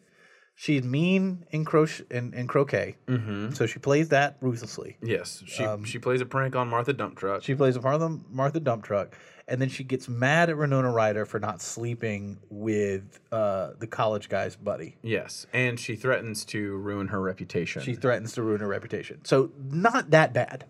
[0.57, 3.51] She's mean in croche in, in croquet, Mm-hmm.
[3.51, 4.97] so she plays that ruthlessly.
[5.03, 7.43] Yes, she Um, she plays a prank on Martha Dump Truck.
[7.43, 9.17] She plays a Martha Martha dump truck,
[9.49, 14.29] and then she gets mad at Winona Ryder for not sleeping with uh, the college
[14.29, 14.95] guy's buddy.
[15.03, 17.81] yes, and she threatens to ruin her reputation.
[17.81, 19.25] She threatens to ruin her reputation.
[19.25, 20.63] So not that bad.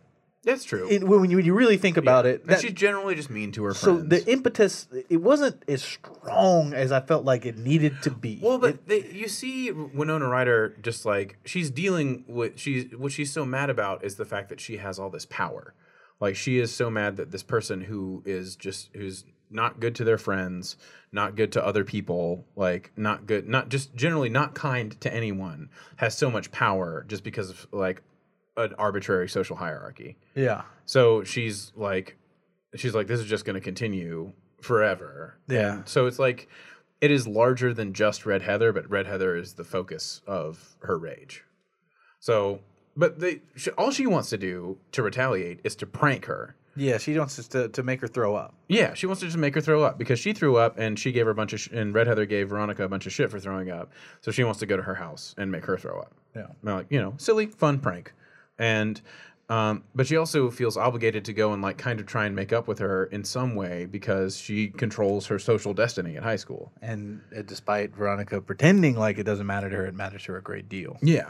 [0.45, 0.87] That's true.
[0.89, 3.63] It, when, you, when you really think about it, and she's generally just mean to
[3.63, 4.01] her so friends.
[4.03, 8.39] So the impetus it wasn't as strong as I felt like it needed to be.
[8.41, 13.33] Well, but they, you see Winona Ryder just like she's dealing with she's what she's
[13.33, 15.73] so mad about is the fact that she has all this power.
[16.19, 20.03] Like she is so mad that this person who is just who's not good to
[20.03, 20.77] their friends,
[21.11, 25.69] not good to other people, like not good, not just generally not kind to anyone,
[25.97, 28.03] has so much power just because of like
[28.57, 30.17] an arbitrary social hierarchy.
[30.35, 32.17] yeah, So she's like,
[32.75, 35.37] she's like, this is just going to continue forever.
[35.47, 35.73] Yeah.
[35.77, 36.47] And so it's like,
[37.01, 40.97] it is larger than just Red Heather, but Red Heather is the focus of her
[40.97, 41.43] rage.
[42.19, 42.61] So,
[42.95, 46.55] but they, she, all she wants to do to retaliate is to prank her.
[46.77, 48.53] yeah, she wants to to make her throw up.
[48.67, 51.11] Yeah, she wants to just make her throw up because she threw up and she
[51.11, 53.29] gave her a bunch of sh- and Red Heather gave Veronica a bunch of shit
[53.31, 53.91] for throwing up.
[54.21, 56.13] So she wants to go to her house and make her throw up.
[56.35, 56.47] Yeah.
[56.63, 58.13] Now, like you know, silly, fun prank,
[58.57, 59.01] and
[59.47, 62.51] um, but she also feels obligated to go and like kind of try and make
[62.51, 66.71] up with her in some way because she controls her social destiny at high school.
[66.81, 70.39] And uh, despite Veronica pretending like it doesn't matter to her, it matters to her
[70.39, 70.97] a great deal.
[71.01, 71.29] Yeah.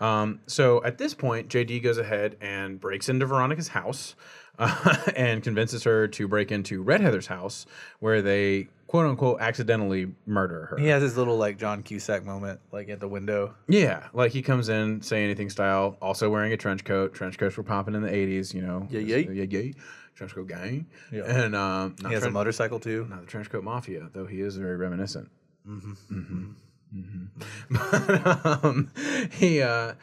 [0.00, 4.14] Um, so at this point, JD goes ahead and breaks into Veronica's house
[4.58, 7.66] uh, and convinces her to break into Red Heather's house,
[8.00, 10.78] where they quote unquote accidentally murder her.
[10.78, 13.54] He has his little like John Cusack moment, like at the window.
[13.68, 17.14] Yeah, like he comes in, say anything style, also wearing a trench coat.
[17.14, 18.86] Trench coats were popping in the '80s, you know.
[18.90, 19.16] Yeah, yeah.
[19.16, 19.72] yeah, yeah.
[20.14, 20.86] Trench coat gang.
[21.12, 21.24] Yeah.
[21.24, 23.06] and um, He has a motorcycle too.
[23.10, 25.30] Not the trench coat mafia, though he is very reminiscent.
[25.68, 26.52] Mm-hmm.
[27.70, 28.90] But um,
[29.32, 29.94] he uh,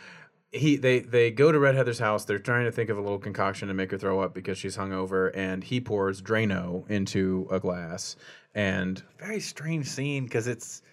[0.53, 2.25] he they they go to Red Heather's house.
[2.25, 4.77] They're trying to think of a little concoction to make her throw up because she's
[4.77, 8.15] hungover, and he pours Drano into a glass.
[8.53, 10.83] And Very strange scene because it's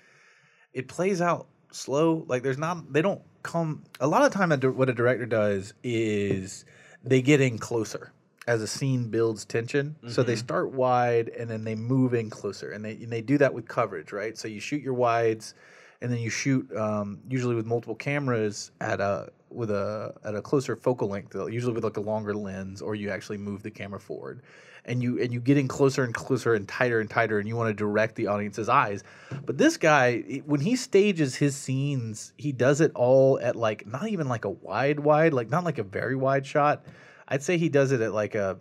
[0.73, 2.25] it plays out slow.
[2.27, 4.51] Like there's not they don't come a lot of time.
[4.51, 6.65] a What a director does is
[7.05, 8.13] they get in closer
[8.47, 9.95] as a scene builds tension.
[10.09, 13.37] So they start wide and then they move in closer, and they and they do
[13.39, 14.39] that with coverage, right?
[14.39, 15.53] So you shoot your wides,
[16.01, 20.43] and then you shoot um, usually with multiple cameras at a with a at a
[20.43, 24.01] closer focal length, usually with like a longer lens, or you actually move the camera
[24.01, 24.43] forward,
[24.85, 27.57] and you and you get in closer and closer and tighter and tighter, and you
[27.57, 29.03] want to direct the audience's eyes.
[29.45, 34.09] But this guy, when he stages his scenes, he does it all at like not
[34.09, 36.85] even like a wide wide, like not like a very wide shot.
[37.29, 38.59] I'd say he does it at like a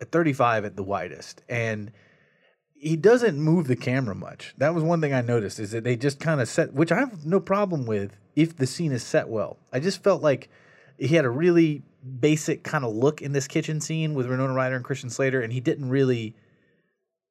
[0.00, 1.92] at 35 at the widest, and
[2.82, 4.54] he doesn't move the camera much.
[4.58, 6.98] That was one thing I noticed is that they just kind of set, which I
[6.98, 9.56] have no problem with if the scene is set well.
[9.72, 10.50] I just felt like
[10.98, 11.82] he had a really
[12.18, 15.52] basic kind of look in this kitchen scene with Winona Ryder and Christian Slater, and
[15.52, 16.34] he didn't really.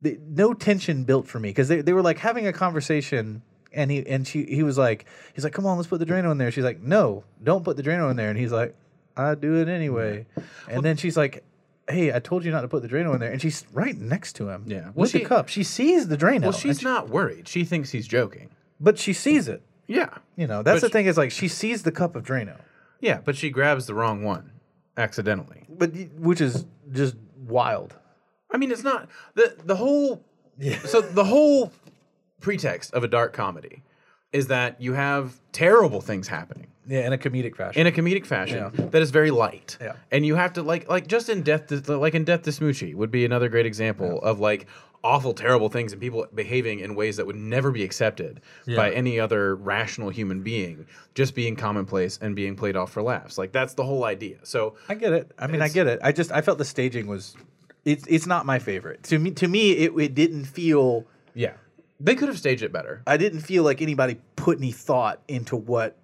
[0.01, 3.91] The, no tension built for me because they, they were like having a conversation and
[3.91, 6.39] he and she he was like he's like come on let's put the Drano in
[6.39, 8.75] there she's like no don't put the Drano in there and he's like
[9.15, 10.25] I do it anyway
[10.67, 11.43] and then she's like
[11.89, 14.34] hey I told you not to put the Drano in there and she's right next
[14.38, 14.82] to him Yeah.
[14.86, 17.48] Well, with she- the cup she sees the Drano well, she's she- not worried.
[17.48, 18.50] She thinks he's joking.
[18.80, 21.48] but she sees it Yeah, you know that's But the she- thing is like she
[21.48, 22.58] sees the cup of Drano
[23.00, 24.52] yeah, but she grabs the wrong one
[24.98, 25.65] accidentally.
[25.70, 27.15] but which is just
[27.48, 27.96] wild
[28.54, 30.24] I mean, it's not the the whole.
[30.86, 31.72] So the whole
[32.41, 33.82] pretext of a dark comedy
[34.34, 38.26] is that you have terrible things happening yeah in a comedic fashion in a comedic
[38.26, 38.86] fashion Yeah.
[38.88, 39.78] that is very light.
[39.82, 39.94] Yeah.
[40.12, 42.96] And you have to like like just in Death to, like in Death to Smoochy
[42.96, 44.67] would be another great example of like
[45.04, 48.39] awful terrible things and people behaving in ways that would never be accepted
[48.76, 53.38] by any other rational human being just being commonplace and being played off for laughs.
[53.38, 54.38] Like that's the whole idea.
[54.44, 55.32] So I get it.
[55.39, 56.00] I mean, I get it.
[56.04, 57.36] I just I felt the staging was
[57.86, 59.04] it's it's not my favorite.
[59.04, 61.54] To me to me it, it didn't feel yeah.
[62.00, 63.04] They could have staged it better.
[63.06, 65.98] I didn't feel like anybody put any thought into what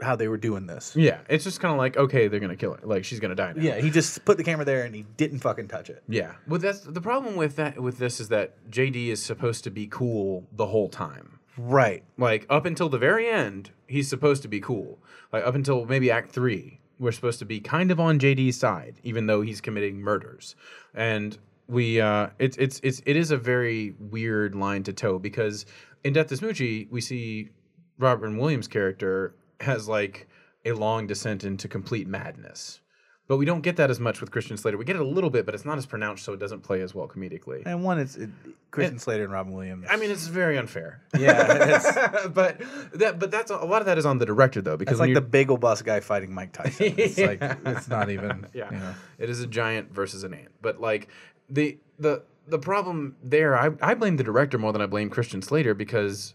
[0.00, 0.94] how they were doing this.
[0.96, 2.80] Yeah, it's just kind of like okay, they're gonna kill her.
[2.82, 3.62] Like she's gonna die now.
[3.62, 6.02] Yeah, he just put the camera there and he didn't fucking touch it.
[6.08, 6.32] Yeah.
[6.48, 7.80] Well, that's the problem with that.
[7.80, 11.38] With this is that JD is supposed to be cool the whole time.
[11.56, 12.02] Right.
[12.18, 14.98] Like up until the very end, he's supposed to be cool.
[15.32, 18.96] Like up until maybe Act Three, we're supposed to be kind of on JD's side,
[19.04, 20.56] even though he's committing murders.
[20.94, 25.66] And we, uh, it's it's it's it is a very weird line to toe because
[26.02, 27.50] in Death to Smoochy, we see
[27.98, 30.28] Robert and Williams' character has like
[30.64, 32.80] a long descent into complete madness.
[33.26, 34.76] But we don't get that as much with Christian Slater.
[34.76, 36.82] We get it a little bit, but it's not as pronounced, so it doesn't play
[36.82, 37.62] as well comedically.
[37.64, 38.28] And one, it's it,
[38.70, 39.86] Christian Slater and Robin Williams.
[39.88, 41.00] I mean, it's very unfair.
[41.18, 42.60] yeah, but
[42.92, 45.14] that, but that's a lot of that is on the director though, because it's like
[45.14, 46.92] the you- bagel bus guy fighting Mike Tyson.
[46.98, 48.46] It's like it's not even.
[48.52, 48.94] yeah, You know.
[49.18, 50.50] it is a giant versus an ant.
[50.60, 51.08] But like
[51.48, 55.40] the the the problem there, I I blame the director more than I blame Christian
[55.40, 56.34] Slater because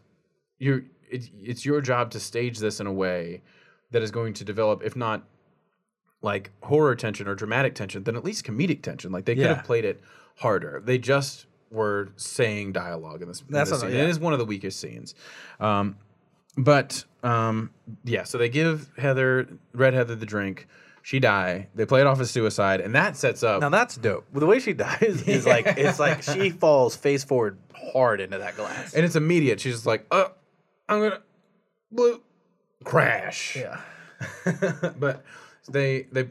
[0.58, 3.42] you're it, it's your job to stage this in a way
[3.92, 5.24] that is going to develop, if not
[6.22, 9.12] like horror tension or dramatic tension, then at least comedic tension.
[9.12, 9.56] Like they could Yeah.
[9.56, 10.02] have played it
[10.36, 10.82] harder.
[10.84, 13.42] They just were saying dialogue in this.
[13.42, 13.98] in That's this what- scene.
[13.98, 14.04] yeah.
[14.04, 15.16] It is one of the weakest scenes.
[15.60, 15.96] Um,
[16.58, 17.72] but um,
[18.04, 20.68] yeah, so they give Heather, Red Heather, the drink.
[21.02, 21.68] She die.
[21.76, 23.62] They play it off as suicide, and that sets up.
[23.62, 24.26] Now that's dope.
[24.34, 27.58] Well, the way she dies is like it's like she falls face forward
[27.94, 28.94] hard into that glass.
[28.94, 29.60] and it's immediate.
[29.62, 30.26] She's just like, "Uh,
[30.90, 31.22] I'm gonna
[31.92, 32.22] blue
[32.84, 33.80] crash." yeah.
[35.00, 35.24] but
[35.70, 36.28] they they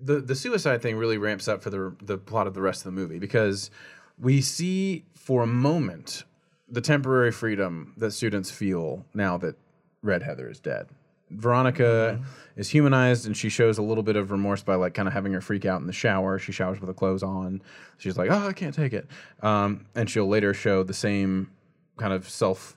[0.00, 2.84] the the suicide thing really ramps up for the the plot of the rest of
[2.84, 3.70] the movie because
[4.18, 6.24] we see for a moment
[6.68, 9.56] the temporary freedom that students feel now that
[10.02, 10.88] Red Heather is dead.
[11.30, 12.20] Veronica
[12.56, 15.32] is humanized and she shows a little bit of remorse by like kind of having
[15.32, 16.38] her freak out in the shower.
[16.38, 17.62] She showers with her clothes on.
[17.98, 19.06] She's like, "Oh, I can't take it,"
[19.42, 21.50] um, and she'll later show the same
[21.96, 22.76] kind of self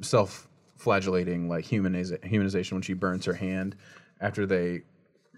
[0.00, 3.76] self flagellating like humaniza- humanization when she burns her hand
[4.20, 4.82] after they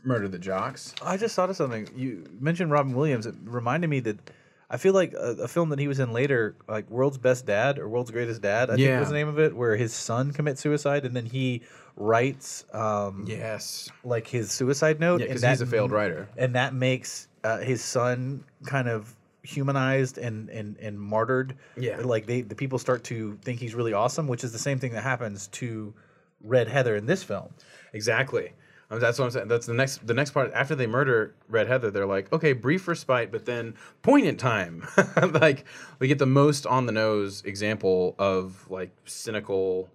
[0.05, 0.95] murder the jocks.
[1.03, 1.89] I just thought of something.
[1.97, 3.27] You mentioned Robin Williams.
[3.27, 4.19] It reminded me that
[4.71, 7.79] I feel like a, a film that he was in later, like World's Best Dad
[7.79, 9.01] or World's Greatest Dad, I think Yeah.
[9.01, 11.63] was the name of it, where his son commits suicide and then he
[11.97, 13.89] writes um, Yes.
[14.05, 15.21] like his suicide note.
[15.21, 16.29] Yeah, and because that he's a failed writer.
[16.37, 21.57] and that makes uh, his son kind of humanized and and and martyred.
[21.77, 21.99] Yeah.
[22.01, 24.93] like they the people start to think he's really awesome, which is the same thing
[24.93, 25.95] that happens to
[26.41, 27.55] Red Heather in this film.
[27.93, 28.53] Exactly.
[28.91, 29.49] Um, that's what I'm saying.
[29.49, 30.51] That's the next the next part.
[30.55, 34.87] After they murder Red Heather, they're like, okay, brief respite, but then poignant time.
[35.33, 35.65] like
[35.99, 39.91] we get the most on the nose example of like cynical,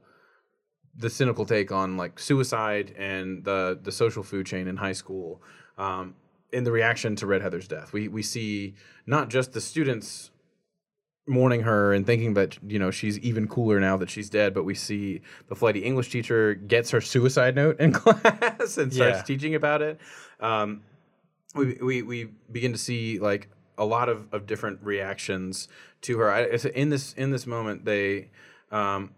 [0.95, 5.41] the cynical take on like suicide and the the social food chain in high school.
[5.77, 6.15] Um,
[6.53, 10.29] in the reaction to Red Heather's death, we we see not just the students
[11.25, 14.65] mourning her and thinking that you know she's even cooler now that she's dead but
[14.65, 19.21] we see the flighty english teacher gets her suicide note in class and starts Yeah.
[19.23, 20.01] teaching about it.
[20.41, 20.81] Um,
[21.55, 25.67] we, we we begin to see like a lot of, of different reactions
[26.01, 26.29] to her.
[26.29, 26.43] I,
[26.75, 28.29] in this in this moment they
[28.71, 29.11] um,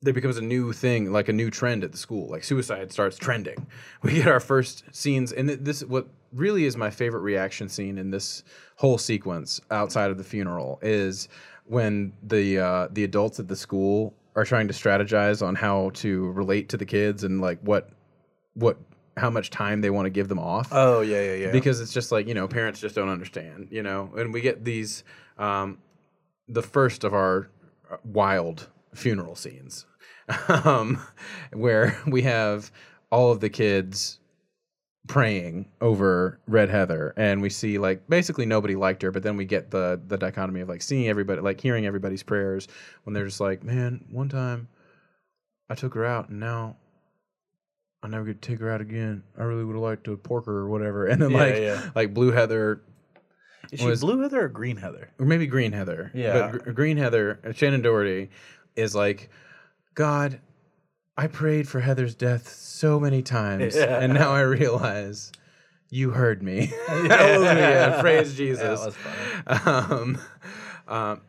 [0.00, 2.28] there becomes a new thing, like a new trend at the school.
[2.28, 3.66] Like suicide starts trending.
[4.02, 8.10] We get our first scenes, and this what really is my favorite reaction scene in
[8.10, 8.44] this
[8.76, 11.28] whole sequence outside of the funeral is
[11.64, 16.30] when the uh, the adults at the school are trying to strategize on how to
[16.30, 17.90] relate to the kids and like what
[18.54, 18.78] what
[19.16, 21.50] how much time they want to give them off Oh yeah, yeah, yeah.
[21.50, 24.64] because it's just like you know parents just don't understand you know and we get
[24.64, 25.02] these
[25.38, 25.78] um
[26.46, 27.48] the first of our
[27.90, 29.86] uh, wild funeral scenes
[30.48, 31.00] um
[31.52, 32.70] where we have
[33.10, 34.18] all of the kids
[35.06, 39.44] praying over red heather and we see like basically nobody liked her but then we
[39.46, 42.68] get the the dichotomy of like seeing everybody like hearing everybody's prayers
[43.04, 44.68] when they're just like man one time
[45.70, 46.76] i took her out and now
[48.00, 49.24] I never get to take her out again.
[49.36, 51.06] I really would have liked to pork her or whatever.
[51.10, 51.90] And then Yeah, like yeah.
[51.96, 52.80] like Blue Heather
[53.72, 55.10] is she was- blue heather or green heather?
[55.18, 56.12] or maybe Green Heather.
[56.14, 56.32] Yeah.
[56.52, 58.30] But Gr- Green Heather, Shannen Doherty
[58.78, 59.28] is like,
[59.94, 60.40] God,
[61.16, 63.98] I prayed for Heather's death so many times, Yeah.
[64.00, 65.32] and now I realize
[65.90, 66.72] you heard me.
[66.86, 67.98] Hallelujah.
[68.00, 68.80] Praise Jesus.
[68.80, 69.60] that was funny.
[70.06, 70.18] Um,
[70.86, 71.20] um,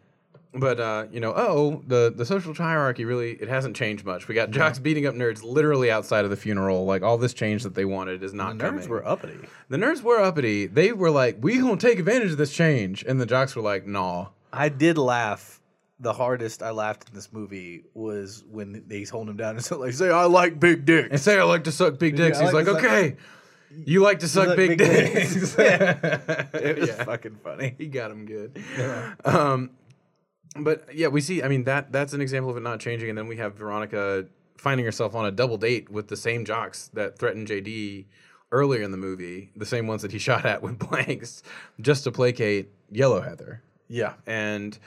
[0.54, 4.28] but uh, you know, oh, the the social hierarchy really it hasn't changed much.
[4.28, 6.86] We got jocks beating up nerds literally outside of the funeral.
[6.86, 9.38] Like all this change that they wanted is not The not nerds were uppity.
[9.70, 10.66] The nerds were uppity.
[10.66, 13.86] They were like, "We gonna take advantage of this change," and the jocks were like,
[13.86, 15.59] "Nah." I did laugh.
[16.02, 19.78] The hardest I laughed in this movie was when they hold him down and so
[19.80, 21.10] like say I like big dicks.
[21.12, 22.40] And say I like to suck big dicks.
[22.40, 23.18] I He's like like, "Okay,
[23.86, 27.04] you like to suck like big, big dicks." it was Yeah.
[27.04, 27.76] fucking funny.
[27.78, 28.62] he got him good.
[29.26, 29.72] Um,
[30.56, 31.44] but yeah, we see.
[31.44, 33.10] I mean that that's an example of it not changing.
[33.10, 34.26] And then we have Veronica
[34.58, 38.06] finding herself on a double date with the same jocks that threatened JD
[38.52, 41.44] earlier in the movie, the same ones that he shot at with blanks,
[41.80, 43.62] just to placate Yellow Heather.
[43.88, 44.14] Yeah.
[44.26, 44.78] And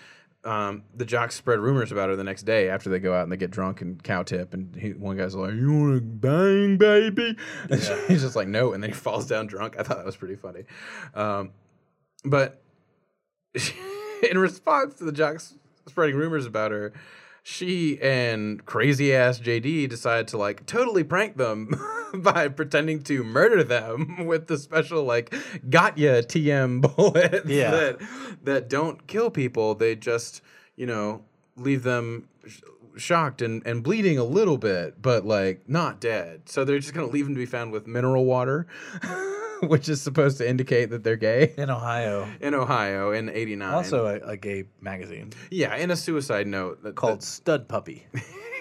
[0.44, 3.30] um, the jocks spread rumors about her the next day after they go out and
[3.30, 4.54] they get drunk and cow tip.
[4.54, 7.36] And he, one guy's like, "You want to bang, baby?"
[7.70, 9.76] And he's just like, "No," and then he falls down drunk.
[9.78, 10.64] I thought that was pretty funny.
[11.14, 11.50] Um,
[12.24, 12.60] but
[14.30, 15.54] in response to the jocks
[15.86, 16.92] spreading rumors about her,
[17.42, 21.74] she and crazy ass JD decide to like totally prank them
[22.14, 25.34] by pretending to murder them with the special like
[25.68, 27.70] got ya TM bullets Yeah.
[27.70, 28.00] that
[28.44, 29.74] that don't kill people.
[29.74, 30.40] They just,
[30.76, 31.24] you know,
[31.56, 32.28] leave them
[32.96, 36.42] shocked and, and bleeding a little bit, but like not dead.
[36.46, 38.66] So they're just gonna leave them to be found with mineral water,
[39.62, 42.28] which is supposed to indicate that they're gay in Ohio.
[42.40, 43.72] in Ohio in '89.
[43.74, 48.06] Also, a, a gay magazine yeah, in a suicide note that, called Stud Puppy.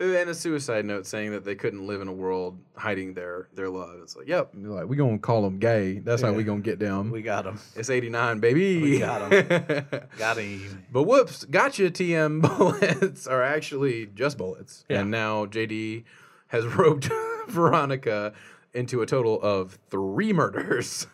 [0.00, 3.68] and a suicide note saying that they couldn't live in a world hiding their their
[3.68, 3.96] love.
[4.02, 5.98] It's like, yep, like we gonna call them gay.
[5.98, 7.10] That's how we gonna get them.
[7.10, 7.58] We got them.
[7.76, 8.80] it's '89, baby.
[8.82, 9.84] We got 'em.
[10.18, 10.84] Got him.
[10.92, 11.90] But whoops, gotcha.
[11.90, 15.00] TM bullets are actually just bullets, Yeah.
[15.00, 16.04] and now JD
[16.48, 17.10] has roped
[17.48, 18.32] Veronica
[18.74, 21.06] into a total of three murders.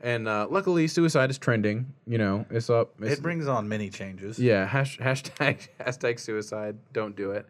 [0.00, 1.92] And uh, luckily, suicide is trending.
[2.06, 2.94] You know, it's up.
[3.00, 4.38] It's, It brings on many changes.
[4.38, 6.76] yeah, hash, hashtag hashtag suicide.
[6.92, 7.46] Don't do it.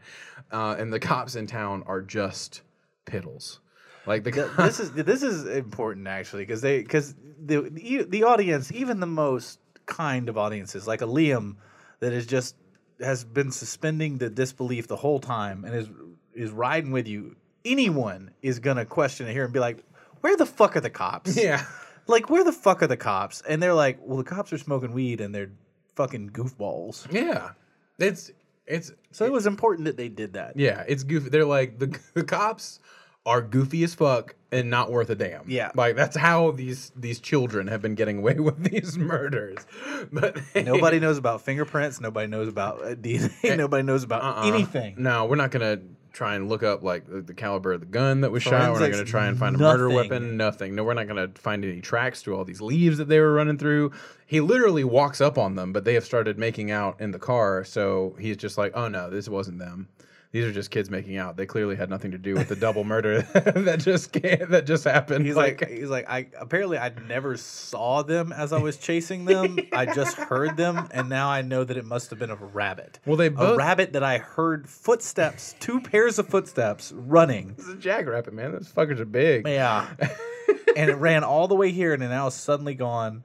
[0.51, 2.63] Uh, and the cops in town are just
[3.07, 3.59] piddles.
[4.07, 8.73] Like the this is this is important actually because they because the, the the audience
[8.73, 11.57] even the most kind of audiences like a Liam
[12.01, 12.57] that is just
[13.01, 15.89] has been suspending the disbelief the whole time and is
[16.35, 19.85] is riding with you anyone is gonna question it here and be like
[20.21, 21.65] where the fuck are the cops yeah.
[22.13, 24.93] Like where the fuck are the cops and they're like well the cops are smoking
[24.93, 25.51] weed and they're
[25.97, 27.51] fucking goofballs Yeah,
[27.99, 28.31] it's
[28.67, 31.29] it's so it was important that they did that yeah, it's goofy.
[31.31, 32.79] They're like the the cops
[33.25, 35.49] are goofy as fuck and not worth a damn.
[35.49, 35.71] Yeah.
[35.77, 39.59] like that's how these these children have been getting away with these murders.
[40.13, 44.49] But nobody knows about fingerprints nobody knows about uh, DNA nobody knows about Uh-uh.
[44.49, 45.79] anything No, we're not gonna
[46.13, 48.73] try and look up like the, the caliber of the gun that was shot.
[48.73, 50.37] We're not gonna try and find a murder weapon.
[50.37, 50.75] Nothing.
[50.75, 53.59] No, we're not gonna find any tracks through all these leaves that they were running
[53.59, 53.93] through.
[54.27, 57.65] He literally walks up on them, but they have started making out in the car.
[57.65, 59.89] So he's just like, "Oh no, this wasn't them.
[60.33, 61.37] These are just kids making out.
[61.37, 64.85] They clearly had nothing to do with the double murder that just ca- that just
[64.85, 69.27] happened." He's like, he's like, I apparently I never saw them as I was chasing
[69.27, 69.59] them.
[69.75, 72.99] I just heard them, and now I know that it must have been a rabbit.
[73.05, 73.55] Well, they both...
[73.55, 77.53] a rabbit that I heard footsteps, two pairs of footsteps running.
[77.59, 78.53] "This is a jackrabbit, man.
[78.53, 79.87] Those fuckers are big." Yeah,
[80.77, 83.23] and it ran all the way here, and now it's suddenly gone.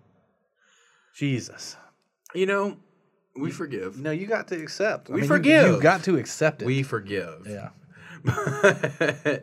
[1.16, 1.78] Jesus,
[2.36, 2.78] You know,
[3.38, 4.00] we forgive.
[4.00, 5.10] no, you got to accept.
[5.10, 5.68] I We mean, you- forgive.
[5.76, 6.66] You, got to accept it.
[6.66, 7.48] We forgive.
[7.48, 7.70] yeah.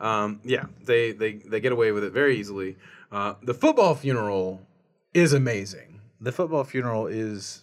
[0.00, 2.76] um, yeah, they, they they get away with it very easily.
[3.12, 4.60] Uh, the football funeral
[5.12, 6.00] is amazing.
[6.20, 7.62] The football funeral is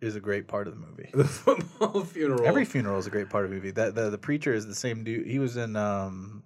[0.00, 1.10] is a great part of the movie.
[1.12, 2.46] The football funeral.
[2.46, 3.70] Every funeral is a great part of the movie.
[3.72, 5.26] That the, the preacher is the same dude.
[5.26, 6.42] He was in um,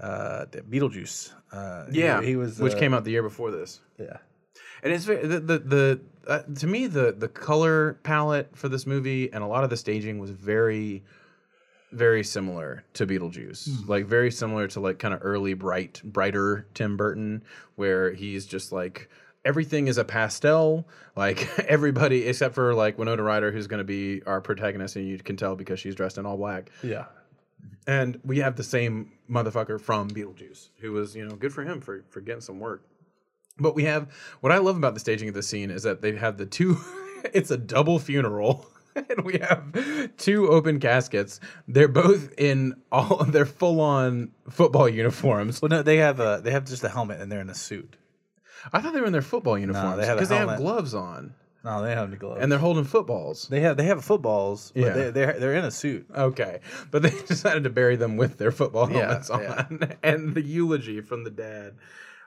[0.00, 1.32] uh, Beetlejuice.
[1.52, 4.16] Uh, he- yeah, he, was which uh, came out the year before this, Yeah,
[4.82, 8.86] and it's very the the, the uh, to me the the color palette for this
[8.86, 11.02] movie and a lot of the staging was very
[11.92, 13.86] very similar to Beetlejuice.
[13.86, 17.42] Like very similar to like kind of early bright brighter Tim Burton
[17.76, 19.10] where he's just like
[19.44, 20.88] everything is a pastel.
[21.14, 25.18] Like everybody except for like Winona Ryder who's going to be our protagonist and you
[25.18, 26.70] can tell because she's dressed in all black.
[26.82, 27.06] yeah.
[27.86, 31.80] And we have the same motherfucker from Beetlejuice, who was, you know, good for him
[31.80, 32.84] for, for getting some work.
[33.58, 34.08] But we have
[34.40, 36.78] what I love about the staging of this scene is that they have the two,
[37.32, 38.66] it's a double funeral.
[38.94, 39.72] And we have
[40.18, 41.40] two open caskets.
[41.66, 45.62] They're both in all their full on football uniforms.
[45.62, 47.96] Well, no, they have a they have just a helmet and they're in a suit.
[48.70, 50.92] I thought they were in their football uniforms they have a because they have gloves
[50.92, 51.32] on
[51.64, 52.42] No, they have gloves.
[52.42, 53.48] and they're holding footballs.
[53.48, 54.92] they have they have footballs, but Yeah.
[54.92, 56.06] they, they're they're in a suit.
[56.14, 56.60] Okay,
[56.90, 59.40] but they decided to bury them with their football Yeah, helmets on,
[59.80, 59.94] yeah.
[60.02, 61.76] and the eulogy from the dad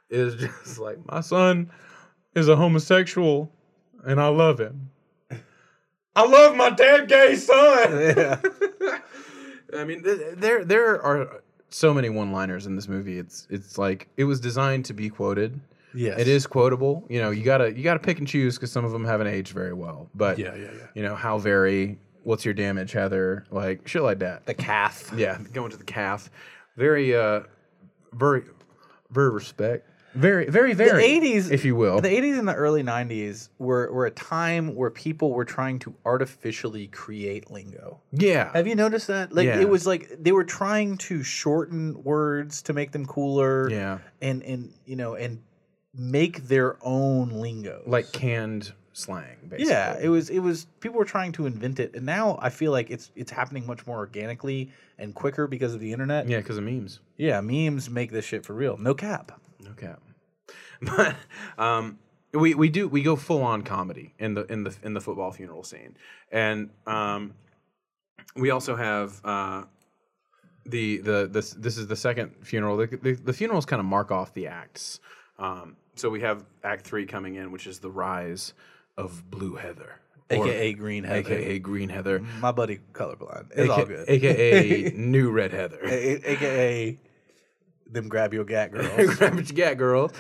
[0.10, 1.72] is just like, "My son
[2.36, 3.52] is a homosexual,
[4.06, 4.90] and I love him.
[6.16, 8.40] I love my dead gay son." Yeah,
[9.80, 10.04] I mean,
[10.38, 13.18] there there are so many one-liners in this movie.
[13.18, 15.60] It's it's like it was designed to be quoted.
[15.94, 17.04] yes, It is quotable.
[17.10, 19.52] You know, you gotta you gotta pick and choose because some of them haven't aged
[19.54, 20.08] very well.
[20.16, 20.88] But Yeah, yeah, yeah.
[20.94, 22.00] You know how very.
[22.24, 23.46] What's your damage, Heather?
[23.52, 24.46] Like shit like that.
[24.46, 25.12] the calf.
[25.16, 26.32] Yeah, going to the calf.
[26.78, 27.42] Very, uh,
[28.14, 28.44] very,
[29.12, 29.88] very respect.
[30.16, 30.92] Very, very, very.
[31.02, 32.00] The eighties, if you will.
[32.02, 35.94] the eighties and the early nineties were were a time where people were trying to
[36.06, 38.00] artificially create lingo.
[38.12, 38.52] yeah.
[38.54, 39.34] Have you noticed that?
[39.34, 39.60] Like Yeah.
[39.60, 43.70] it was like they were trying to shorten words to make them cooler.
[43.70, 44.00] Yeah.
[44.22, 45.42] and and you know and
[45.94, 47.82] make their own lingo.
[47.86, 49.66] like canned slang, basically.
[49.74, 52.72] yeah, it was it was people were trying to invent it, and now I feel
[52.72, 56.28] like it's it's happening much more organically and quicker because of the internet.
[56.30, 57.00] Yeah, because of memes.
[57.18, 58.78] Yeah, memes make this shit for real.
[58.78, 59.40] No cap.
[59.66, 60.02] No cap.
[60.82, 61.16] But
[61.58, 62.00] um,
[62.34, 65.32] we we do we go full on comedy in the in the in the football
[65.32, 65.96] funeral scene,
[66.32, 67.34] and um,
[68.36, 69.64] we also have uh,
[70.66, 72.76] the the this this is the second funeral.
[72.78, 75.00] The the, the funerals kind of mark off the acts.
[75.40, 78.54] Um, so we have Act Three coming in, which is the rise
[78.98, 80.00] of Blue Heather,
[80.30, 81.34] AKA Green Heather.
[81.34, 83.48] AKA Green Heather, My buddy colorblind.
[83.56, 84.10] It's all AKA, good.
[84.10, 85.80] AKA New Red Heather.
[85.84, 86.98] A- AKA
[87.90, 89.16] them grab your gat girls.
[89.16, 90.12] Grab your you got, girl.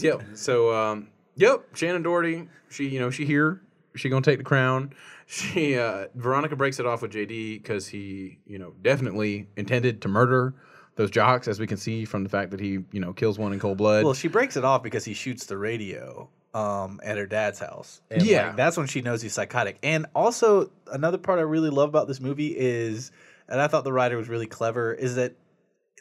[0.00, 0.22] Yep.
[0.34, 1.72] So, um, yep.
[1.74, 2.48] Shannen Doherty.
[2.68, 3.60] She, you know, she here.
[3.94, 4.92] She gonna take the crown.
[5.26, 10.08] She, uh, Veronica breaks it off with JD because he, you know, definitely intended to
[10.08, 10.54] murder
[10.96, 13.52] those jocks, as we can see from the fact that he, you know, kills one
[13.52, 14.04] in cold blood.
[14.04, 18.00] well, she breaks it off because he shoots the radio um, at her dad's house.
[18.10, 18.46] And Yeah.
[18.48, 19.78] like, that's when she knows he's psychotic.
[19.82, 23.10] And also, another part I really love about this movie is,
[23.48, 25.36] and I thought the writer was really clever, is that th-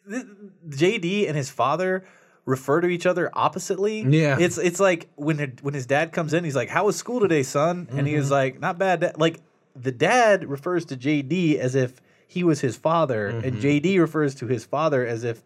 [0.10, 2.03] JD and his father
[2.45, 4.01] refer to each other oppositely.
[4.01, 4.38] Yeah.
[4.39, 7.43] it's it's like when when his dad comes in, he's like, "How was school today,
[7.43, 8.20] son?" And he Mm-hmm.
[8.20, 9.41] was like, "Not bad." Dad." Like
[9.76, 14.47] the dad refers to JD as if he was his father, and JD refers to
[14.47, 15.43] his father as if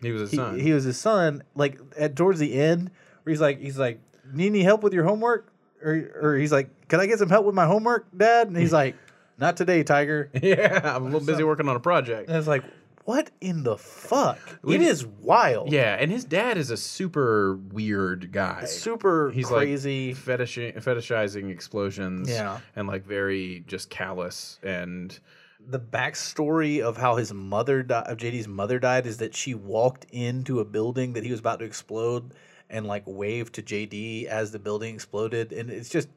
[0.00, 0.58] he was his he, son.
[0.60, 1.42] he was his son.
[1.54, 2.90] Like at towards the end,
[3.22, 4.00] where he's like, he's like,
[4.32, 5.52] "Need any help with your homework?"
[5.82, 8.72] Or or he's like, "Can I get some help with my homework, Dad?" And he's
[8.82, 8.94] like,
[9.38, 12.28] "Not today, Tiger." Yeah, I'm a little busy working on a project.
[12.28, 12.62] And it's like,
[13.04, 14.38] what in the fuck?
[14.66, 15.72] it is wild.
[15.72, 18.64] Yeah, and his dad is a super weird guy.
[18.64, 20.08] super He's crazy.
[20.08, 22.28] like fetish fetishizing explosions.
[22.28, 22.60] Yeah.
[22.76, 25.18] and like very just callous and
[25.64, 30.06] the backstory of how his mother died, of JD's mother died, is that she walked
[30.10, 32.34] into a building that he was about to explode
[32.68, 36.08] and like waved to JD as the building exploded, and it's just,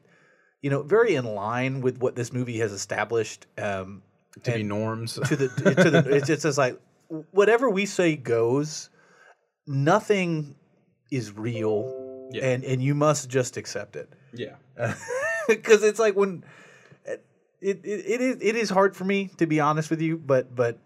[0.62, 3.46] you know, very in line with what this movie has established.
[3.58, 4.02] Um,
[4.44, 5.14] to be norms.
[5.14, 6.80] to the to the it's just, it's like
[7.30, 8.90] whatever we say goes.
[9.66, 10.54] Nothing
[11.10, 12.46] is real, Yeah.
[12.46, 14.54] and and you must just accept it yeah.
[15.48, 16.44] because it's like when
[17.04, 17.24] it,
[17.60, 20.78] it it is it is hard for me to be honest with you, but but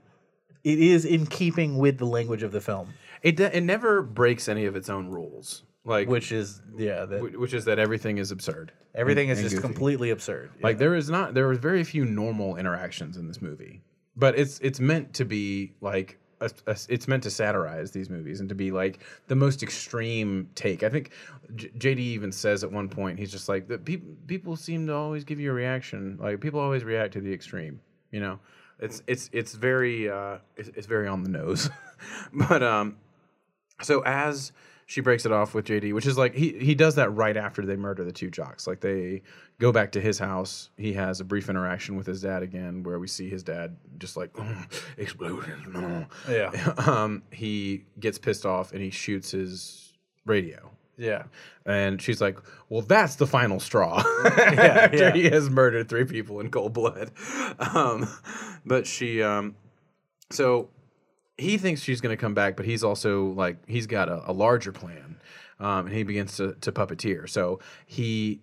[0.65, 4.65] it is in keeping with the language of the film, It it never breaks any
[4.67, 5.65] of its own rules.
[5.91, 8.73] Like which is yeah, that which is that everything is absurd.
[8.95, 9.69] everything and- is and just goofy.
[9.75, 10.51] completely absurd.
[10.63, 13.83] Like there is not there was very few normal interactions in this movie,
[14.17, 18.41] but it's it's meant to be like a, a- it's meant to satirize these movies
[18.41, 20.83] and to be like the most extreme take.
[20.83, 21.11] I think
[21.57, 24.95] J- JD even says at one point he's just like the people people seem to
[24.95, 26.19] always give you a reaction.
[26.21, 27.81] Like people always react to the extreme.
[28.13, 28.39] You know,
[28.79, 31.69] it's it's it's very uh, it's, it's very on the nose,
[32.33, 32.97] but um,
[33.83, 34.53] so as
[34.91, 37.65] she breaks it off with JD, which is like he he does that right after
[37.65, 38.67] they murder the two jocks.
[38.67, 39.23] Like they
[39.61, 40.71] go back to his house.
[40.77, 44.17] He has a brief interaction with his dad again, where we see his dad just
[44.17, 44.37] like
[44.97, 46.09] explosion.
[46.29, 46.73] Yeah.
[46.89, 49.93] um, he gets pissed off and he shoots his
[50.27, 50.73] radio.
[50.97, 51.23] yeah,
[51.65, 55.13] And she's like, "Well, that's the final straw." After yeah.
[55.13, 57.13] he has murdered three people in cold blood,
[57.61, 58.09] um,
[58.67, 59.55] but she, um,
[60.31, 60.69] so
[61.41, 64.33] he thinks she's going to come back, but he's also like he's got a, a
[64.33, 65.17] larger plan,
[65.59, 67.29] um, and he begins to, to puppeteer.
[67.29, 68.41] So he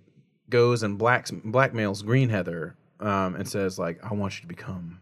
[0.49, 4.99] goes and blacks, blackmails Green Heather um, and says like, "I want you to become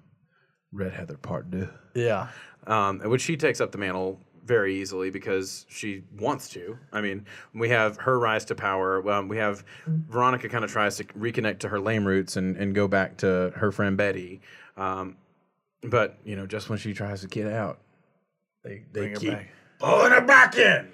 [0.72, 2.28] Red Heather Part Deux." yeah,
[2.68, 6.78] um, which she takes up the mantle very easily because she wants to.
[6.92, 9.10] I mean, we have her rise to power.
[9.10, 12.76] Um, we have Veronica kind of tries to reconnect to her lame roots and, and
[12.76, 14.42] go back to her friend Betty.
[14.78, 15.18] Um,
[15.82, 17.80] but you know, just when she tries to get out,
[18.66, 19.50] they they Bring her keep back.
[19.80, 20.88] pulling her back in.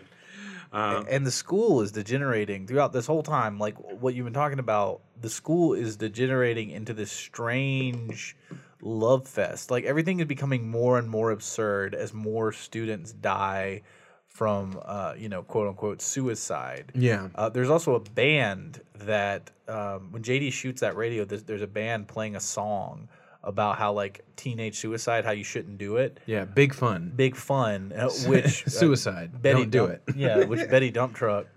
[0.74, 3.58] and the school is degenerating throughout this whole time.
[3.60, 8.36] Like what you've been talking about, the school is degenerating into this strange
[8.82, 9.72] love fest.
[9.72, 13.82] Like everything is becoming more and more absurd as more students die
[14.28, 16.92] from, uh, you know, quote unquote suicide.
[16.96, 17.28] Yeah.
[17.36, 21.68] Uh, there's also a band that um, when JD shoots that radio, there's, there's a
[21.68, 23.10] band playing a song
[23.44, 26.20] about how like teenage suicide, how you shouldn't do it.
[26.26, 27.12] Yeah, big fun.
[27.16, 29.42] Big fun, uh, which uh, Suicide.
[29.42, 30.16] Betty Don't do Dump- it.
[30.16, 31.48] Yeah, which Betty Dump Truck.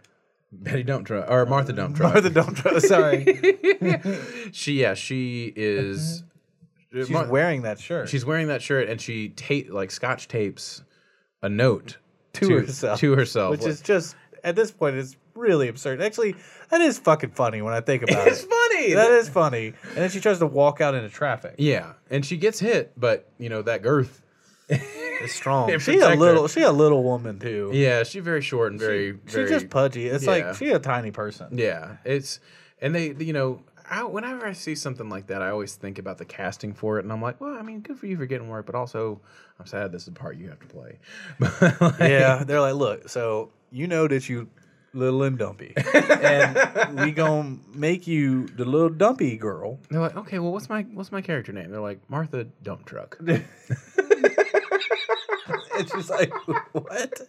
[0.52, 2.14] Betty Dump Truck or Martha Dump Truck.
[2.14, 2.78] Martha Dump Truck.
[2.80, 3.58] Sorry,
[4.52, 6.22] she yeah she is.
[6.92, 8.08] she's Mar- wearing that shirt.
[8.08, 10.82] She's wearing that shirt and she tape like scotch tapes
[11.42, 11.98] a note
[12.34, 16.00] to, herself, To herself, which Like, is just at this point it's really absurd.
[16.00, 16.36] Actually,
[16.70, 18.48] that is fucking funny when I think about it's it.
[18.92, 19.68] That is funny.
[19.88, 21.54] And then she tries to walk out into traffic.
[21.58, 24.20] yeah, and she gets hit, but you know that girth.
[24.68, 25.70] is strong.
[25.72, 26.16] It she a her.
[26.16, 26.48] little.
[26.48, 27.70] She a little woman too.
[27.72, 29.18] Yeah, she's very short and very.
[29.26, 30.06] She's just pudgy.
[30.06, 30.30] It's yeah.
[30.30, 31.56] like she a tiny person.
[31.56, 32.40] Yeah, it's
[32.80, 33.62] and they you know.
[33.90, 37.04] I, whenever I see something like that, I always think about the casting for it,
[37.04, 39.20] and I'm like, well, I mean, good for you for getting work, but also,
[39.60, 40.98] I'm sad this is the part you have to play.
[41.38, 44.48] But, like, yeah, they're like, look, so you know that you
[44.94, 49.78] little and dumpy, and we gonna make you the little dumpy girl.
[49.90, 51.70] They're like, okay, well, what's my what's my character name?
[51.70, 53.18] They're like Martha Dump Truck.
[55.76, 56.32] It's just like
[56.72, 57.20] what?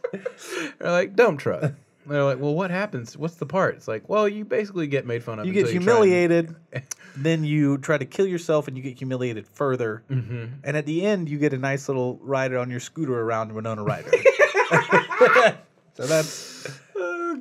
[0.80, 1.74] They're like dump truck.
[2.06, 3.18] They're like, well, what happens?
[3.18, 3.76] What's the part?
[3.76, 5.46] It's like, well, you basically get made fun of.
[5.48, 6.56] You get until try and- humiliated,
[7.18, 10.04] then you try to kill yourself, and you get humiliated further.
[10.10, 10.46] Mm-hmm.
[10.64, 13.84] And at the end, you get a nice little ride on your scooter around Winona
[13.84, 14.12] Ryder.
[15.96, 16.70] so that's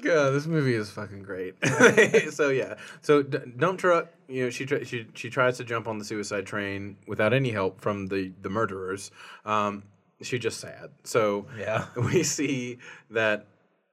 [0.05, 1.55] Oh god, this movie is fucking great.
[2.32, 4.09] so yeah, so D- dump truck.
[4.28, 7.50] You know, she tr- she she tries to jump on the suicide train without any
[7.50, 9.11] help from the the murderers.
[9.44, 9.84] Um,
[10.22, 10.90] she's just sad.
[11.05, 11.86] So Yeah.
[11.96, 12.78] we see
[13.11, 13.46] that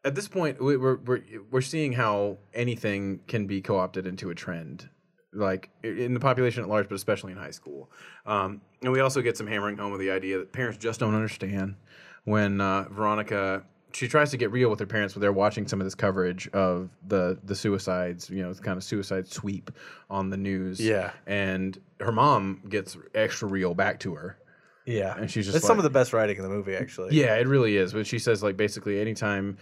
[0.03, 4.35] at this point we- we're we're we're seeing how anything can be co-opted into a
[4.35, 4.89] trend.
[5.33, 7.89] Like in the population at large, but especially in high school,
[8.25, 11.15] um, and we also get some hammering home of the idea that parents just don't
[11.15, 11.75] understand
[12.25, 13.63] when uh, Veronica
[13.93, 16.47] she tries to get real with her parents when they're watching some of this coverage
[16.49, 19.71] of the the suicides, you know, kind of suicide sweep
[20.09, 20.79] on the news.
[20.79, 21.11] Yeah.
[21.27, 24.37] and her mom gets extra real back to her.
[24.85, 25.15] yeah.
[25.17, 27.15] And she's just That's some of the best writing in the movie, actually.
[27.15, 27.93] Yeah, it really is.
[27.93, 29.57] But she says like basically anytime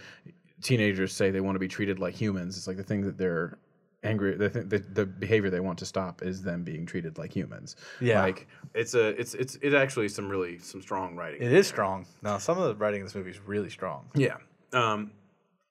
[0.62, 3.58] teenagers say they want to be treated like humans, it's like the thing that they're
[4.02, 7.34] angry the, th- the the behavior they want to stop is them being treated like
[7.34, 7.76] humans.
[8.00, 8.22] Yeah.
[8.22, 11.42] Like it's a it's it's it's actually some really some strong writing.
[11.42, 12.06] It is strong.
[12.22, 14.06] now some of the writing in this movie is really strong.
[14.14, 14.36] Yeah.
[14.72, 15.12] Um,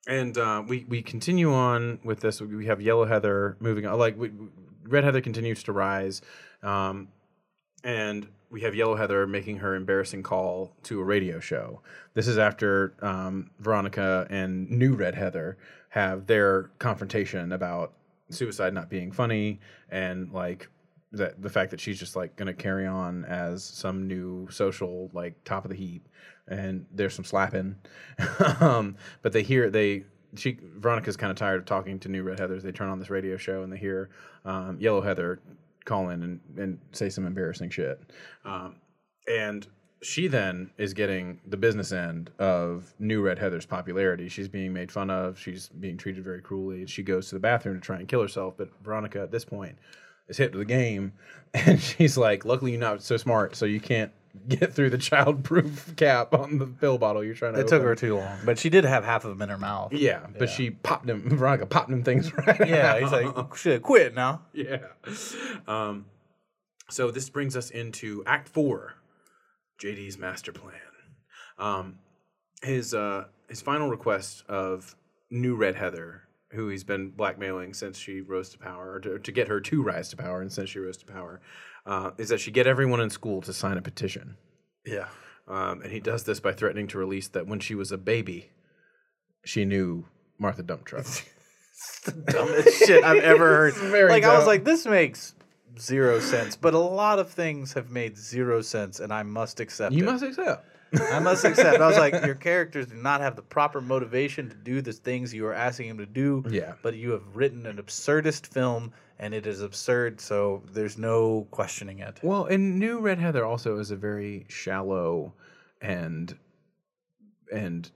[0.07, 2.41] and uh, we we continue on with this.
[2.41, 3.97] We have Yellow Heather moving on.
[3.97, 4.32] Like we,
[4.84, 6.21] Red Heather continues to rise,
[6.63, 7.09] um,
[7.84, 11.82] and we have Yellow Heather making her embarrassing call to a radio show.
[12.15, 15.57] This is after um, Veronica and New Red Heather
[15.89, 17.93] have their confrontation about
[18.30, 19.59] suicide not being funny
[19.89, 20.69] and like
[21.11, 25.43] that the fact that she's just like gonna carry on as some new social like
[25.43, 26.07] top of the heap
[26.47, 27.75] and there's some slapping.
[28.59, 30.03] Um, but they hear they
[30.36, 33.09] she veronica's kind of tired of talking to new red heathers they turn on this
[33.09, 34.09] radio show and they hear
[34.45, 35.39] um, yellow heather
[35.86, 37.99] call in and, and say some embarrassing shit.
[38.45, 38.75] Um,
[39.27, 39.67] and
[40.02, 44.30] she then is getting the business end of new red heather's popularity.
[44.30, 45.38] She's being made fun of.
[45.38, 46.86] She's being treated very cruelly.
[46.86, 49.78] She goes to the bathroom to try and kill herself but veronica at this point
[50.28, 51.12] is hit with the game
[51.54, 54.12] and she's like luckily you're not so smart so you can't
[54.47, 57.95] get through the child-proof cap on the pill bottle you're trying to It took her
[57.95, 59.91] too long, but she did have half of them in her mouth.
[59.91, 64.14] yeah but she popped him veronica popped him things right Yeah, he's like, shit, quit
[64.14, 64.43] now.
[64.54, 64.78] yeah.
[65.68, 66.06] Um,
[66.89, 68.93] so this brings us into Act Four,
[69.82, 70.73] JD's master plan.
[71.57, 71.99] Um,
[72.61, 74.95] his uh, his final request of
[75.30, 79.32] new Red Heather, who he's been blackmailing since she rose to power, or to, to
[79.32, 81.41] get her to rise to power, and since she rose to power,
[81.86, 84.38] uh, is that she get everyone in school to sign a petition.
[84.86, 85.07] Yeah.
[85.47, 88.51] Um, and he does this by threatening to release that when she was a baby,
[89.43, 90.05] she knew
[90.38, 91.05] Martha Dump Truck.
[92.03, 93.73] The dumbest shit I've ever heard.
[93.75, 95.34] very like I was like, this makes
[95.78, 99.93] zero sense, but a lot of things have made zero sense, and I must accept
[99.93, 100.11] you it.
[100.11, 100.65] must accept.
[101.11, 101.80] I must accept.
[101.80, 105.34] I was like, your characters do not have the proper motivation to do the things
[105.34, 106.43] you are asking them to do.
[106.49, 106.74] Yeah.
[106.82, 111.99] But you have written an absurdist film, and it is absurd, so there's no questioning
[111.99, 112.20] it.
[112.24, 115.34] Well, and New Red Heather also is a very shallow
[115.82, 116.36] and
[117.53, 117.89] and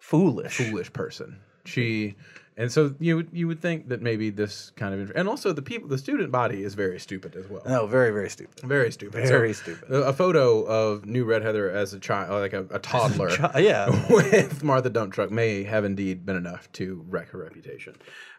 [0.00, 0.56] Foolish.
[0.56, 1.38] foolish person.
[1.64, 2.16] She
[2.56, 5.62] and so you would you would think that maybe this kind of and also the
[5.62, 7.62] people the student body is very stupid as well.
[7.66, 8.60] No, very, very stupid.
[8.60, 9.26] Very stupid.
[9.26, 9.90] Very So, stupid.
[9.90, 13.58] A a photo of New Red Heather as a child, like a, a toddler, Chi-
[13.60, 13.88] yeah.
[14.10, 17.94] with Martha Dump Truck may have indeed been enough to wreck her reputation.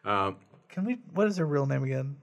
[0.05, 0.37] Um,
[0.69, 0.97] Can we?
[1.13, 2.17] What is her real name again?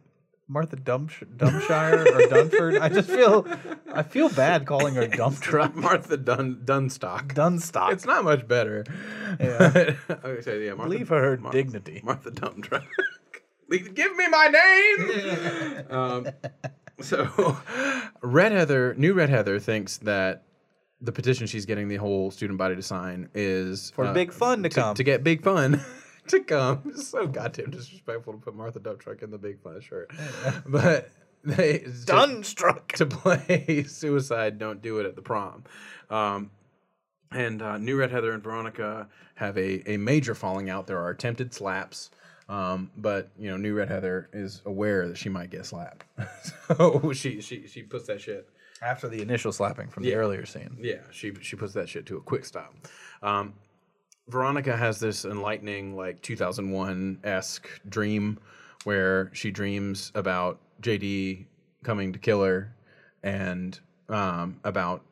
[0.47, 2.81] Martha Dumsh- Dumpshire or Dunford?
[2.81, 3.47] I just feel,
[3.93, 5.75] I feel bad calling her Dump Truck.
[5.75, 7.33] Martha Dun Dunnstock.
[7.35, 7.93] Dunnstock.
[7.93, 8.85] It's not much better.
[9.41, 9.95] Yeah.
[10.11, 12.01] okay, so yeah, Martha, Leave her her Mar- dignity.
[12.05, 12.85] Martha Dump Truck.
[13.71, 15.85] Give me my name.
[15.91, 16.29] um,
[17.01, 17.57] so,
[18.21, 20.45] Red Heather, new Red Heather, thinks that
[21.01, 24.69] the petition she's getting the whole student body to sign is For big fun to
[24.69, 24.95] come.
[24.95, 25.81] to get big fun
[26.29, 26.83] to come.
[26.87, 30.11] It's so goddamn disrespectful to put Martha Dump Truck in the big fun shirt,
[30.67, 31.11] but
[31.45, 32.89] they to- Dunstruck.
[32.93, 35.65] to play suicide don't do it at the prom
[36.11, 36.51] um,
[37.33, 41.11] and uh, new red heather and veronica have a, a major falling out there are
[41.11, 42.11] attempted slaps
[42.49, 46.05] um, but you know new red heather is aware that she might get slapped
[46.79, 48.49] so she, she she puts that shit
[48.81, 50.17] After the initial slapping from the Yeah.
[50.17, 50.79] earlier scene.
[50.81, 52.75] yeah, she she puts that shit to a quick stop.
[53.23, 53.53] Um,
[54.29, 58.39] Veronica has this enlightening, like 2001 esque dream
[58.85, 61.47] where she dreams about JD
[61.83, 62.75] coming to kill her
[63.23, 65.03] and um, about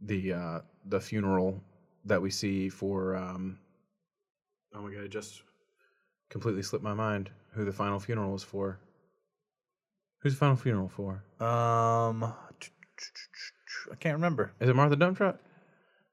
[0.00, 1.60] the uh, the funeral
[2.04, 3.16] that we see for.
[3.16, 3.58] Um,
[4.74, 5.04] oh my god!
[5.04, 5.42] I just
[6.30, 8.78] completely slipped my mind who the final funeral was for.
[10.22, 11.22] Who's the final funeral for?
[11.40, 14.52] Um, I can't remember.
[14.60, 15.38] Is it Martha Dumptruck?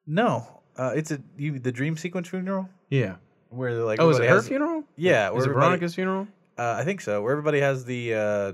[0.06, 3.15] No, uh, it's a you the dream sequence funeral Yeah.
[3.49, 4.84] where they're like Oh, is it everybody her has- funeral?
[4.95, 6.28] Yeah, Is it everybody- Veronica's funeral?
[6.57, 7.21] Uh, I think so.
[7.21, 8.53] Where everybody has the uh,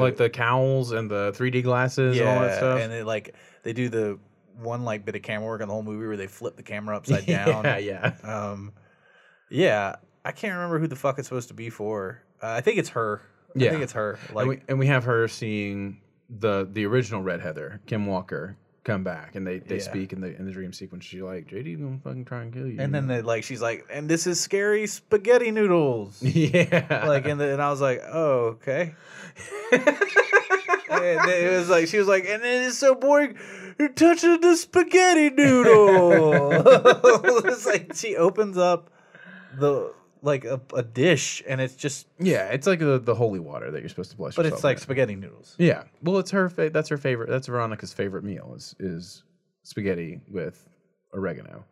[0.00, 2.80] Like the cowls and the 3D glasses and all that stuff.
[2.80, 4.18] and it like they do the
[4.60, 6.96] one like bit of camera work on the whole movie where they flip the camera
[6.96, 7.84] upside Yeah, down.
[7.84, 8.14] yeah.
[8.24, 8.72] Um,
[9.48, 12.20] yeah, I can't remember who the fuck it's supposed to be for.
[12.42, 13.20] Uh, I think it's her.
[13.48, 13.70] I Yeah.
[13.70, 14.18] think it's her.
[14.32, 18.56] Like, and, we, and we have her seeing the the original Red Heather, Kim Walker,
[18.90, 19.82] come back, and they, they Yeah.
[19.82, 21.04] speak in the in the dream sequence.
[21.04, 22.80] She's like, JD gonna fucking try and kill you.
[22.80, 26.22] and then they, like she's like, and this is scary spaghetti noodles.
[26.22, 28.94] yeah, like and, the, and I was like, oh okay.
[29.72, 33.36] and it was like she was like, and it is so boring.
[33.78, 36.52] You're touching the spaghetti noodle.
[37.46, 38.90] it's like she opens up
[39.58, 39.92] the
[40.22, 43.80] like a, a dish, and it's just, yeah, it's like the, the holy water that
[43.80, 44.36] you're supposed to bless.
[44.36, 44.82] but yourself it's like with.
[44.82, 45.56] spaghetti noodles.
[45.58, 45.84] yeah.
[46.02, 46.48] Well, it's her.
[46.48, 47.28] Fa- that's her favorite.
[47.28, 49.22] That's Veronica's favorite meal is is
[49.62, 50.68] spaghetti with
[51.14, 51.64] oregano.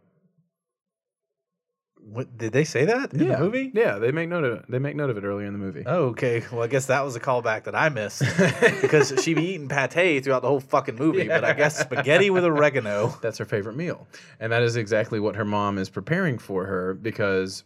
[2.00, 3.70] What did they say that in yeah, the movie?
[3.74, 4.64] Yeah, they make note of it.
[4.70, 5.82] they make note of it earlier in the movie.
[5.84, 6.42] Oh, okay.
[6.50, 8.22] Well, I guess that was a callback that I missed
[8.80, 11.28] because she be eating pate throughout the whole fucking movie.
[11.28, 13.14] But I guess spaghetti with oregano.
[13.22, 14.06] That's her favorite meal.
[14.40, 17.64] And that is exactly what her mom is preparing for her because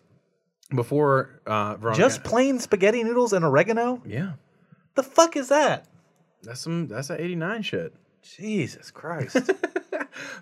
[0.77, 2.03] before uh, Veronica.
[2.03, 4.03] Just plain spaghetti noodles and oregano.
[4.07, 4.33] Yeah.
[4.95, 5.87] The fuck is that?
[6.43, 7.95] That's some that's that 89 shit.
[8.23, 9.51] Jesus Christ.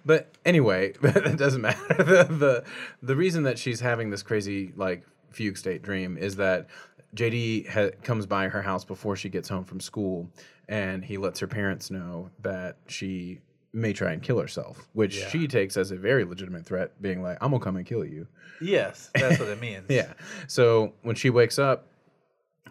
[0.05, 1.79] But anyway, that doesn't matter.
[2.11, 2.65] The, the
[3.03, 6.67] the reason that she's having this crazy like fugue state dream is that
[7.15, 10.29] JD ha- comes by her house before she gets home from school,
[10.69, 13.41] and he lets her parents know that she
[13.73, 15.29] may try and kill herself, which Yeah.
[15.29, 18.27] she takes as a very legitimate threat, being like, "I'm gonna come and kill you."
[18.61, 19.85] yes, that's what it means.
[19.89, 20.13] Yeah.
[20.49, 21.87] So when she wakes up,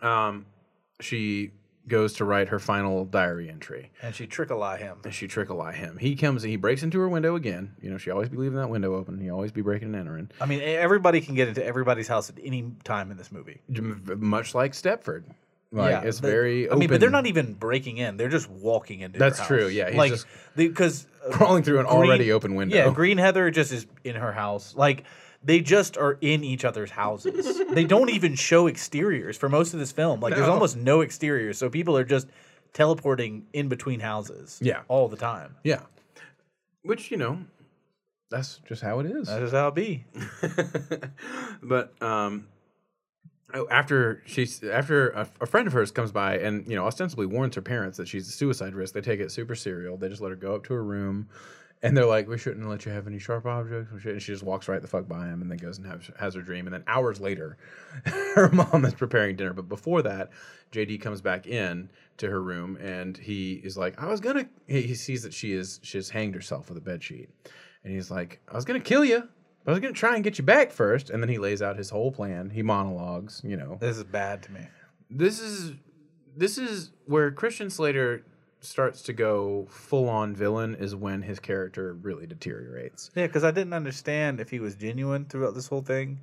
[0.02, 0.46] um,
[1.00, 1.52] she
[1.88, 3.90] goes to write her final diary entry.
[4.04, 4.98] And she trickle eye him.
[5.04, 5.98] And she trickle eye him.
[5.98, 7.74] He comes, and he breaks into her window again.
[7.82, 9.20] You know, she always be leaving that window open.
[9.20, 10.30] He always be breaking and entering.
[10.40, 13.62] I mean, everybody can get into everybody's house at any time in this movie.
[13.70, 15.24] Much like Stepford.
[15.72, 19.02] Like, it's the- very I mean, but they're not even breaking in; they're just walking
[19.02, 19.20] into.
[19.20, 20.14] That's true, yeah, he's like
[20.56, 22.76] because crawling through an already open window.
[22.76, 24.76] Yeah, Green Heather just is in her house.
[24.76, 25.04] Like
[25.44, 27.62] they just are in each other's houses.
[27.70, 30.20] they don't even show exteriors for most of this film.
[30.20, 32.28] Like there's almost no exteriors, so people are just
[32.74, 34.60] teleporting in between houses.
[34.62, 34.82] Yeah.
[34.88, 35.56] all the time.
[35.64, 35.82] Yeah.
[36.84, 37.40] Which, you know,
[38.30, 39.28] that's just how it is.
[39.28, 40.06] That's how it be.
[41.64, 42.48] but um
[43.54, 47.26] Oh, after she's after a, a friend of hers comes by and you know ostensibly
[47.26, 49.98] warns her parents that she's a suicide risk they take it super serial.
[49.98, 51.28] They just let her go up to her room
[51.82, 53.92] and they're like we shouldn't let you have any sharp objects.
[54.06, 56.36] And she just walks right the fuck by him and then goes and has, has
[56.36, 56.68] her dream.
[56.68, 57.58] And then hours later
[58.06, 59.54] her mom is preparing dinner.
[59.54, 60.30] But before that
[60.72, 64.84] jd comes back in to her room and he is like i was gonna he,
[64.84, 67.30] he sees that she is she has hanged herself with a bed sheet.
[67.84, 69.28] And he's like i was gonna kill you
[69.68, 71.90] I was gonna try and get you back first, and then he lays out his
[71.90, 72.50] whole plan.
[72.50, 73.78] He monologues, you know.
[73.80, 74.62] This is bad to me.
[75.10, 75.74] This is
[76.36, 78.24] this is where Christian Slater
[78.62, 83.10] starts to go full on villain is when his character really deteriorates.
[83.16, 86.20] Yeah, because I didn't understand if he was genuine throughout this whole thing.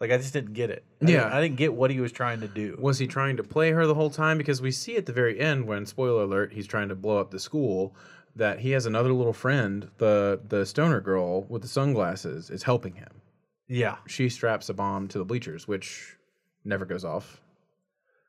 [0.00, 0.84] Like I just didn't get it.
[1.00, 1.06] I Yeah.
[1.24, 2.76] didn't- I didn't get what he was trying to do.
[2.80, 4.36] Was he trying to play her the whole time?
[4.38, 7.30] Because we see at the very end when spoiler alert, he's trying to blow up
[7.30, 7.94] the school,
[8.36, 12.94] that he has another little friend, the the stoner girl with the sunglasses, is helping
[12.94, 13.20] him.
[13.68, 13.96] Yeah.
[14.06, 16.16] She straps a bomb to the bleachers, which
[16.64, 17.40] never goes off.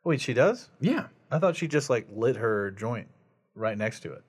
[0.04, 0.70] Wait, she does?
[0.80, 1.08] Yeah.
[1.32, 3.08] I thought she just like lit her joint
[3.56, 4.24] right next to it.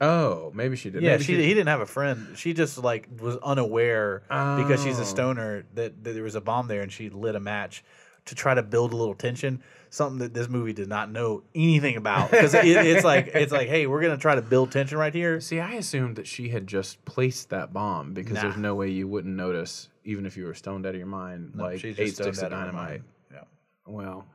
[0.00, 1.02] Oh, maybe she did.
[1.02, 2.36] Yeah, Maybe she, he didn't have a friend.
[2.36, 5.02] She just like was unaware because she's Oh.
[5.02, 7.82] a stoner that, that there was a bomb there and she lit a match
[8.26, 9.62] to try to build a little tension.
[9.88, 13.68] Something that this movie did not know anything about because it, it's like it's like
[13.68, 15.40] hey, we're gonna try to build tension right here.
[15.40, 18.42] See, I assumed that she had just placed that bomb because Nah.
[18.42, 21.52] there's no way you wouldn't notice, even if you were stoned out of your mind,
[21.54, 23.02] No, like she's eight just stoned sticks of out of her dynamite.
[23.32, 23.40] Yeah.
[23.86, 24.26] Well,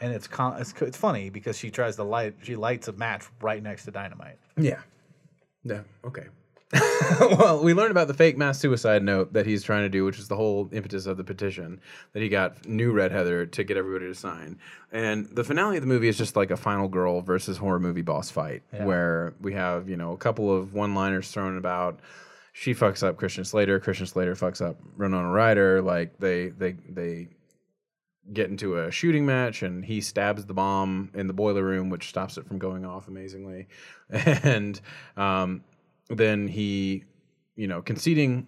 [0.00, 3.24] And it's con- it's it's funny because she tries to light she lights a match
[3.42, 4.38] right next to dynamite.
[4.56, 4.80] yeah.
[5.64, 6.26] Yeah, okay.
[7.20, 10.18] well, we learned about the fake mass suicide note that he's trying to do, which
[10.18, 11.80] is the whole impetus of the petition
[12.12, 14.58] that he got new Red Heather to get everybody to sign.
[14.92, 18.02] And the finale of the movie is just like a final girl versus horror movie
[18.02, 18.84] boss fight, Yeah.
[18.84, 22.00] where we have, you know, a couple of one liners thrown about.
[22.52, 23.80] She fucks up Christian Slater.
[23.80, 25.82] Christian Slater fucks up Winona Ryder.
[25.82, 27.28] Like they they they
[28.32, 32.08] get into a shooting match and he stabs the bomb in the boiler room, which
[32.08, 33.66] stops it from going off amazingly.
[34.10, 34.80] And
[35.16, 35.64] um,
[36.08, 37.04] then he,
[37.56, 38.46] you know, conceding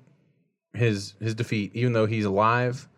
[0.74, 2.88] his his defeat, even though he's alive,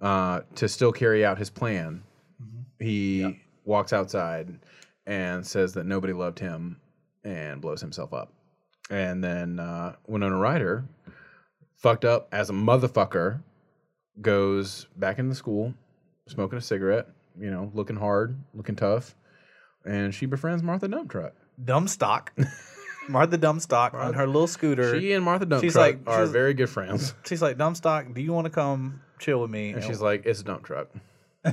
[0.00, 2.02] uh, to still carry out his plan,
[2.42, 2.84] Mm-hmm.
[2.84, 4.58] he walks outside
[5.06, 6.80] and says that nobody loved him
[7.22, 8.32] and blows himself up.
[8.90, 10.84] And then uh, Winona Ryder,
[11.76, 13.42] fucked up as a motherfucker,
[14.22, 15.74] goes back into school,
[16.28, 19.14] smoking a cigarette, you know, looking hard, looking tough,
[19.84, 21.34] and she befriends Martha Dump Truck.
[23.10, 24.98] Martha Dumbstock on her little scooter.
[24.98, 27.14] She and Martha she's like, are she's- very good friends.
[27.26, 29.70] She's like, Dumbstock, do you want to come chill with me?
[29.70, 30.88] And she's like, it's a dump truck.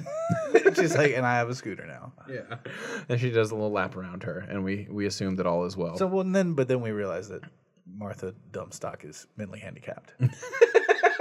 [0.76, 2.14] she's like, and I have a scooter now.
[2.30, 2.58] Yeah.
[3.10, 5.78] And she does a little lap around her, and we we assume that all is
[5.78, 5.98] well.
[5.98, 7.42] So well, and then but then we realize that
[7.86, 10.14] Martha Dumbstock is mentally handicapped.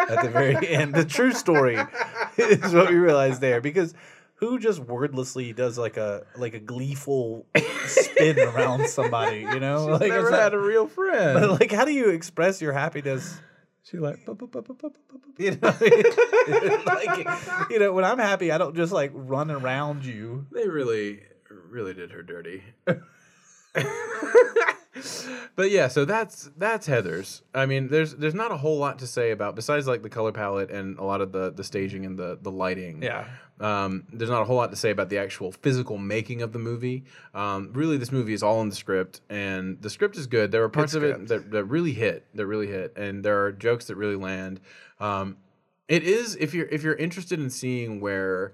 [0.09, 1.78] At the very end, the true story
[2.37, 3.95] is what we realize there because
[4.37, 7.47] who just wordlessly does like a like a gleeful
[7.87, 9.87] spin around somebody, you know?
[9.87, 11.41] like never had a real friend.
[11.41, 13.39] But like, how do you express your happiness?
[13.84, 15.74] She like, you know,
[16.87, 20.47] like, you know, when I'm happy, I don't just like run around you.
[20.51, 22.64] They really, really did her dirty.
[25.57, 27.42] but yeah, so that's that's Heathers.
[27.55, 30.32] I mean, there's there's not a whole lot to say about besides like the color
[30.32, 33.03] palette and a lot of the the staging and the the lighting.
[33.03, 33.26] Yeah.
[33.59, 36.59] Um, there's not a whole lot to say about the actual physical making of the
[36.59, 37.05] movie.
[37.34, 40.53] Um, really, this movie is all in the script, and the script is good.
[40.53, 43.53] There are parts of it that, that really hit, that really hit, and there are
[43.53, 44.61] jokes that really land.
[45.01, 45.38] Um,
[45.88, 48.53] it is if you're if you're interested in seeing where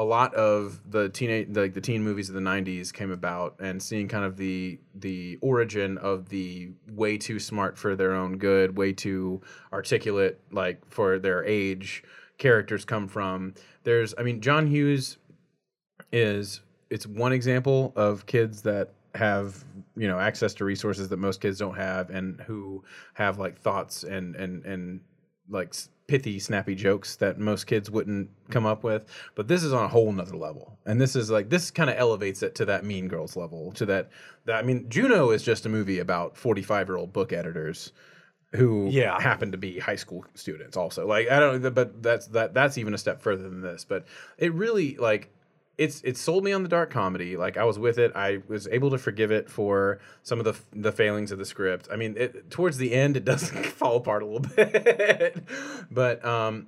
[0.00, 3.82] a lot of the teenage like the teen movies of the 90s came about and
[3.82, 8.78] seeing kind of the the origin of the way too smart for their own good
[8.78, 9.42] way too
[9.74, 12.02] articulate like for their age
[12.38, 13.52] characters come from.
[13.84, 15.18] There's i mean john hughes
[16.10, 19.62] is it's one example of kids that have
[19.96, 22.82] you know access to resources that most kids don't have and who
[23.12, 25.00] have like thoughts and and and
[25.50, 25.74] like
[26.10, 29.06] pithy snappy jokes that most kids wouldn't come up with
[29.36, 30.76] but this is on a whole nother level.
[30.84, 33.86] And this is like this kind of elevates it to that mean girls level to
[33.86, 34.10] that
[34.46, 37.92] that i mean juno is just a movie about 45 year old book editors
[38.52, 39.20] who Yeah.
[39.20, 41.06] happen to be high school students also.
[41.06, 43.84] Like i don't but that's that that's even a step further than this.
[43.84, 44.04] But
[44.36, 45.30] it really like
[45.80, 47.36] it's it sold me on the dark comedy.
[47.36, 48.12] Like I was with it.
[48.14, 51.88] I was able to forgive it for some of the the failings of the script.
[51.90, 55.42] I mean, it, towards the end, it does fall apart a little bit,
[55.90, 56.66] but um,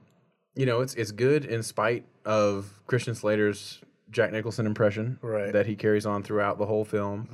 [0.55, 5.53] you know, it's it's good in spite of Christian Slater's Jack Nicholson impression Right.
[5.53, 7.29] that he carries on throughout the whole film.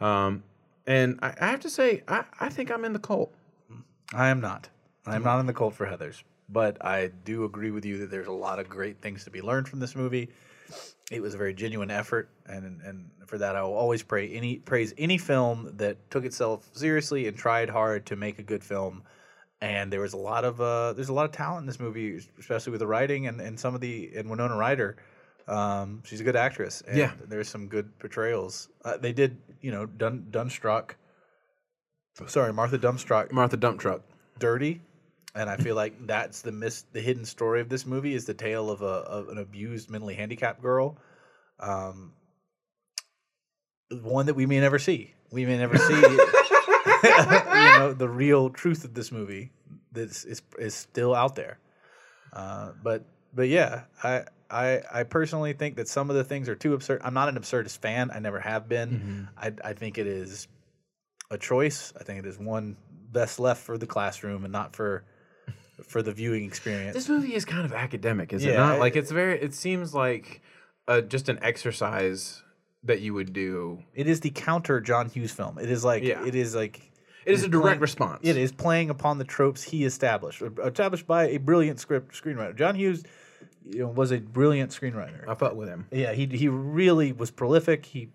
[0.00, 0.42] Um,
[0.86, 3.32] and I, I have to say, I, I think I'm in the cult.
[4.14, 4.68] I am not.
[5.06, 8.10] I am not in the cult for Heathers, but I do agree with you that
[8.10, 10.28] there's a lot of great things to be learned from this movie.
[11.10, 14.56] It was a very genuine effort, and and for that I will always pray any
[14.56, 19.02] praise any film that took itself seriously and tried hard to make a good film.
[19.60, 22.18] And there was a lot of uh, there's a lot of talent in this movie,
[22.38, 24.96] especially with the writing and, and some of the and Winona Ryder.
[25.48, 26.82] Um, she's a good actress.
[26.86, 27.12] And Yeah.
[27.28, 28.68] there's some good portrayals.
[28.84, 30.92] Uh, they did, you know, Dun Dunstruck.
[32.26, 34.02] Sorry, Martha Dumbstruck Martha Dumptruck.
[34.38, 34.80] Dirty
[35.34, 38.34] and i feel like that's the mis- the hidden story of this movie is the
[38.34, 40.96] tale of a of an abused mentally handicapped girl
[41.60, 42.12] um
[44.02, 46.08] one that we may never see we may never see you
[47.78, 49.50] know the real truth of this movie
[49.92, 51.58] this is is still out there
[52.32, 53.04] uh but
[53.34, 57.00] but yeah i I, I personally think that some of the things are too absurd.
[57.02, 58.10] I'm not an absurdist fan.
[58.14, 59.28] I never have been.
[59.38, 60.46] I, I think it is
[61.30, 61.90] a choice.
[61.98, 62.76] I think it is one
[63.10, 65.04] best left for the classroom and not for
[65.86, 66.94] for the viewing experience.
[66.94, 68.78] This movie is kind of academic, is it not?
[68.78, 69.40] Like it's very.
[69.40, 70.42] It seems like
[70.88, 72.42] uh, just an exercise
[72.84, 73.82] that you would do.
[73.94, 75.58] It is the counter John Hughes film.
[75.58, 76.24] It is like Yeah.
[76.26, 76.90] it is like
[77.24, 78.20] It is a direct playing- response.
[78.24, 82.56] It is playing upon the tropes he established, established by a brilliant script screenwriter.
[82.56, 83.04] John Hughes,
[83.64, 85.28] you know, was a brilliant screenwriter.
[85.28, 85.86] I fought with him.
[85.92, 87.86] Yeah, he he really was prolific.
[87.86, 88.08] He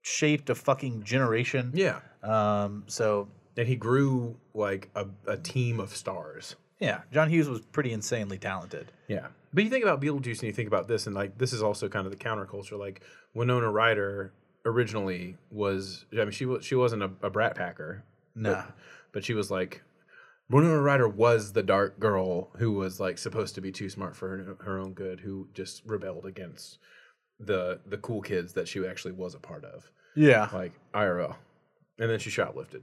[0.00, 1.72] shaped a fucking generation.
[1.74, 2.84] Yeah, Um.
[2.86, 6.56] So and he grew like a, a team of stars.
[6.84, 8.92] Yeah, John Hughes was pretty insanely talented.
[9.08, 11.62] Yeah, but you think about Beetlejuice and you think about this, and like this is
[11.62, 12.78] also kind of the counterculture.
[12.78, 13.00] Like
[13.34, 14.32] Winona Ryder
[14.64, 16.04] originally was.
[16.12, 18.04] I mean, she was she wasn't a, a brat packer.
[18.36, 18.54] Nah.
[18.54, 18.66] but,
[19.12, 19.82] but she was like
[20.50, 24.28] Winona Ryder was the dark girl who was like supposed to be too smart for
[24.28, 26.78] her, her own good, who just rebelled against
[27.40, 30.48] the the cool kids that she actually was a part of, Yeah.
[30.52, 31.36] like IRL,
[31.98, 32.82] and then she shoplifted.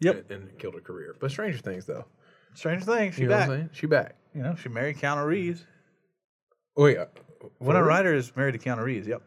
[0.00, 0.30] Yep.
[0.30, 1.14] and, and killed her career.
[1.20, 2.06] But Stranger Things, though,
[2.54, 3.14] Stranger Things.
[3.14, 3.50] She you know what back.
[3.50, 3.70] I'm saying?
[3.72, 4.14] She back.
[4.34, 5.66] You know, she married Keanu Reeves.
[6.76, 7.04] Oh uh, yeah,
[7.58, 7.82] Winona For real?
[7.82, 9.06] Ryder is married to Keanu Reeves.
[9.06, 9.22] Yep.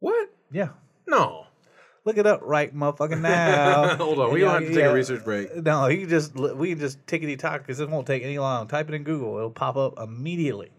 [0.00, 0.30] What?
[0.50, 0.68] Yeah.
[1.06, 1.46] No.
[2.04, 3.96] Look it up right motherfucking now.
[3.96, 4.90] Hold on, we don't have to take yeah.
[4.90, 5.56] a research break.
[5.56, 8.68] No, you can just we can just tickety talk because it won't take any long.
[8.68, 10.70] Type it in Google, it'll pop up immediately.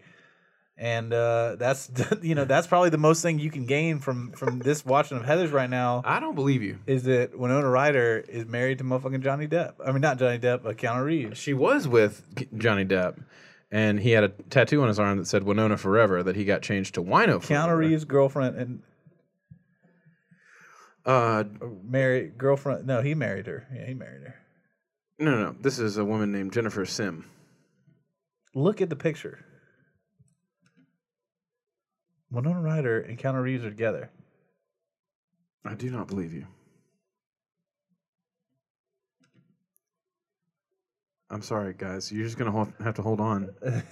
[0.80, 1.90] And uh, that's
[2.22, 5.24] you know that's probably the most thing you can gain from from this watching of
[5.24, 6.02] Heathers right now.
[6.04, 6.78] I don't believe you.
[6.86, 9.74] Is that Winona Ryder is married to motherfucking Johnny Depp?
[9.84, 11.36] I mean, not Johnny Depp, but Keanu Reeves.
[11.36, 12.22] She was with
[12.56, 13.20] Johnny Depp,
[13.72, 16.62] and he had a tattoo on his arm that said Winona Forever that he got
[16.62, 17.72] changed to Wino Forever.
[17.74, 18.82] Keanu Reeves' girlfriend and
[21.04, 21.42] Uh,
[21.82, 22.86] married girlfriend.
[22.86, 23.66] No, he married her.
[23.74, 24.34] Yeah, he married her.
[25.18, 25.56] no, no, no.
[25.60, 27.24] This is a woman named Jennifer Sim.
[28.54, 29.44] Look at the picture.
[32.30, 34.10] Winona Ryder and Keanu Reeves are together.
[35.64, 36.46] I do not believe you.
[41.30, 42.10] I'm sorry, guys.
[42.10, 43.50] You're just gonna hold, have to hold on.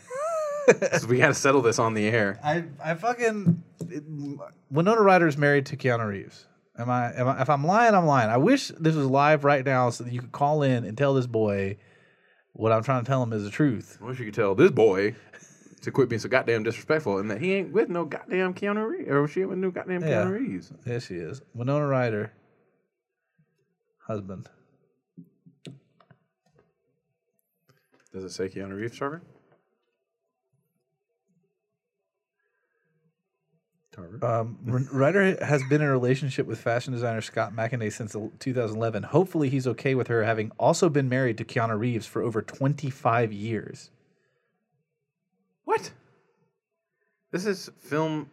[0.66, 2.40] 'Cause we got to settle this on the air.
[2.42, 4.02] I I fucking it,
[4.70, 6.46] Winona Ryder is married to Keanu Reeves.
[6.78, 7.40] Am I, am I?
[7.42, 8.30] If I'm lying, I'm lying.
[8.30, 11.14] I wish this was live right now so that you could call in and tell
[11.14, 11.76] this boy
[12.52, 13.98] what I'm trying to tell him is the truth.
[14.02, 15.14] I wish you could tell this boy
[15.86, 19.08] to quit being so goddamn disrespectful and that he ain't with no goddamn Keanu Reeves
[19.08, 20.24] or she ain't with no goddamn Yeah.
[20.24, 20.72] Keanu Reeves.
[20.84, 22.32] There she is, Winona Ryder,
[24.06, 24.48] husband.
[28.12, 29.22] Does it say Keanu Reeves, Tarver?
[33.92, 34.24] Tarver.
[34.24, 34.58] Um,
[34.92, 39.04] Ryder has been in a relationship with fashion designer Scott McInerney since 2011.
[39.04, 43.32] Hopefully, he's okay with her having also been married to Keanu Reeves for over 25
[43.32, 43.90] years.
[45.66, 45.90] What?
[47.32, 48.30] This is film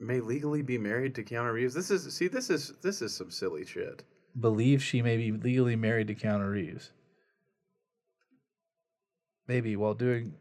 [0.00, 1.72] may legally be married to Keanu Reeves.
[1.72, 4.02] This is see this is this is some silly shit.
[4.38, 6.90] Believe she may be legally married to Keanu Reeves.
[9.46, 10.34] Maybe while doing.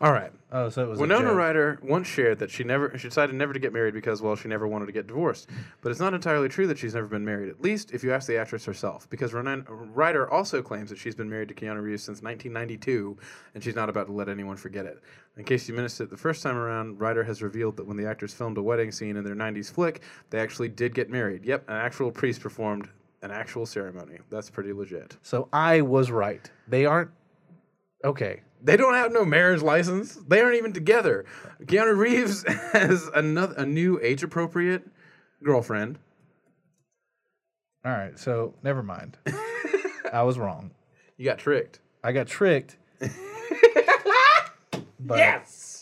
[0.00, 0.30] All right.
[0.52, 1.34] Oh, so it was Winona.
[1.34, 4.46] Ryder once shared that she never she decided never to get married because well she
[4.46, 5.48] never wanted to get divorced.
[5.82, 7.48] But it's not entirely true that she's never been married.
[7.48, 11.28] At least if you ask the actress herself, because Ryder also claims that she's been
[11.28, 13.18] married to Keanu Reeves since 1992,
[13.54, 15.02] and she's not about to let anyone forget it.
[15.36, 18.06] In case you missed it the first time around, Ryder has revealed that when the
[18.06, 21.44] actors filmed a wedding scene in their 90s flick, they actually did get married.
[21.44, 22.88] Yep, an actual priest performed
[23.22, 24.18] an actual ceremony.
[24.30, 25.16] That's pretty legit.
[25.22, 26.48] So I was right.
[26.68, 27.10] They aren't.
[28.04, 28.42] Okay.
[28.62, 30.18] They don't have no marriage license.
[30.26, 31.24] They aren't even together.
[31.62, 34.86] Keanu Reeves has another a new age appropriate
[35.42, 35.98] girlfriend.
[37.84, 38.18] All right.
[38.18, 39.16] So never mind.
[40.12, 40.72] I was wrong.
[41.16, 41.80] You got tricked.
[42.02, 42.78] I got tricked.
[45.08, 45.77] yes.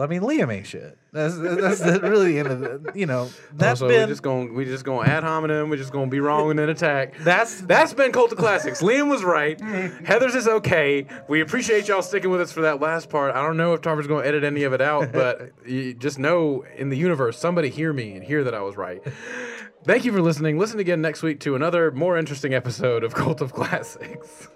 [0.00, 0.96] I mean, Liam ain't shit.
[1.12, 2.92] That's that's the, really the end of the.
[2.94, 5.68] You know, that's so been we just going we just going ad hominem.
[5.68, 7.18] We're just going to be wrong and then attack.
[7.22, 8.80] That's that's been Cult of Classics.
[8.82, 9.58] Liam was right.
[9.58, 11.06] Heathers is okay.
[11.28, 13.34] We appreciate y'all sticking with us for that last part.
[13.34, 16.18] I don't know if Tarver's going to edit any of it out, but you just
[16.18, 19.02] know in the universe, somebody hear me and hear that I was right.
[19.84, 20.58] Thank you for listening.
[20.58, 24.48] Listen again next week to another more interesting episode of Cult of Classics.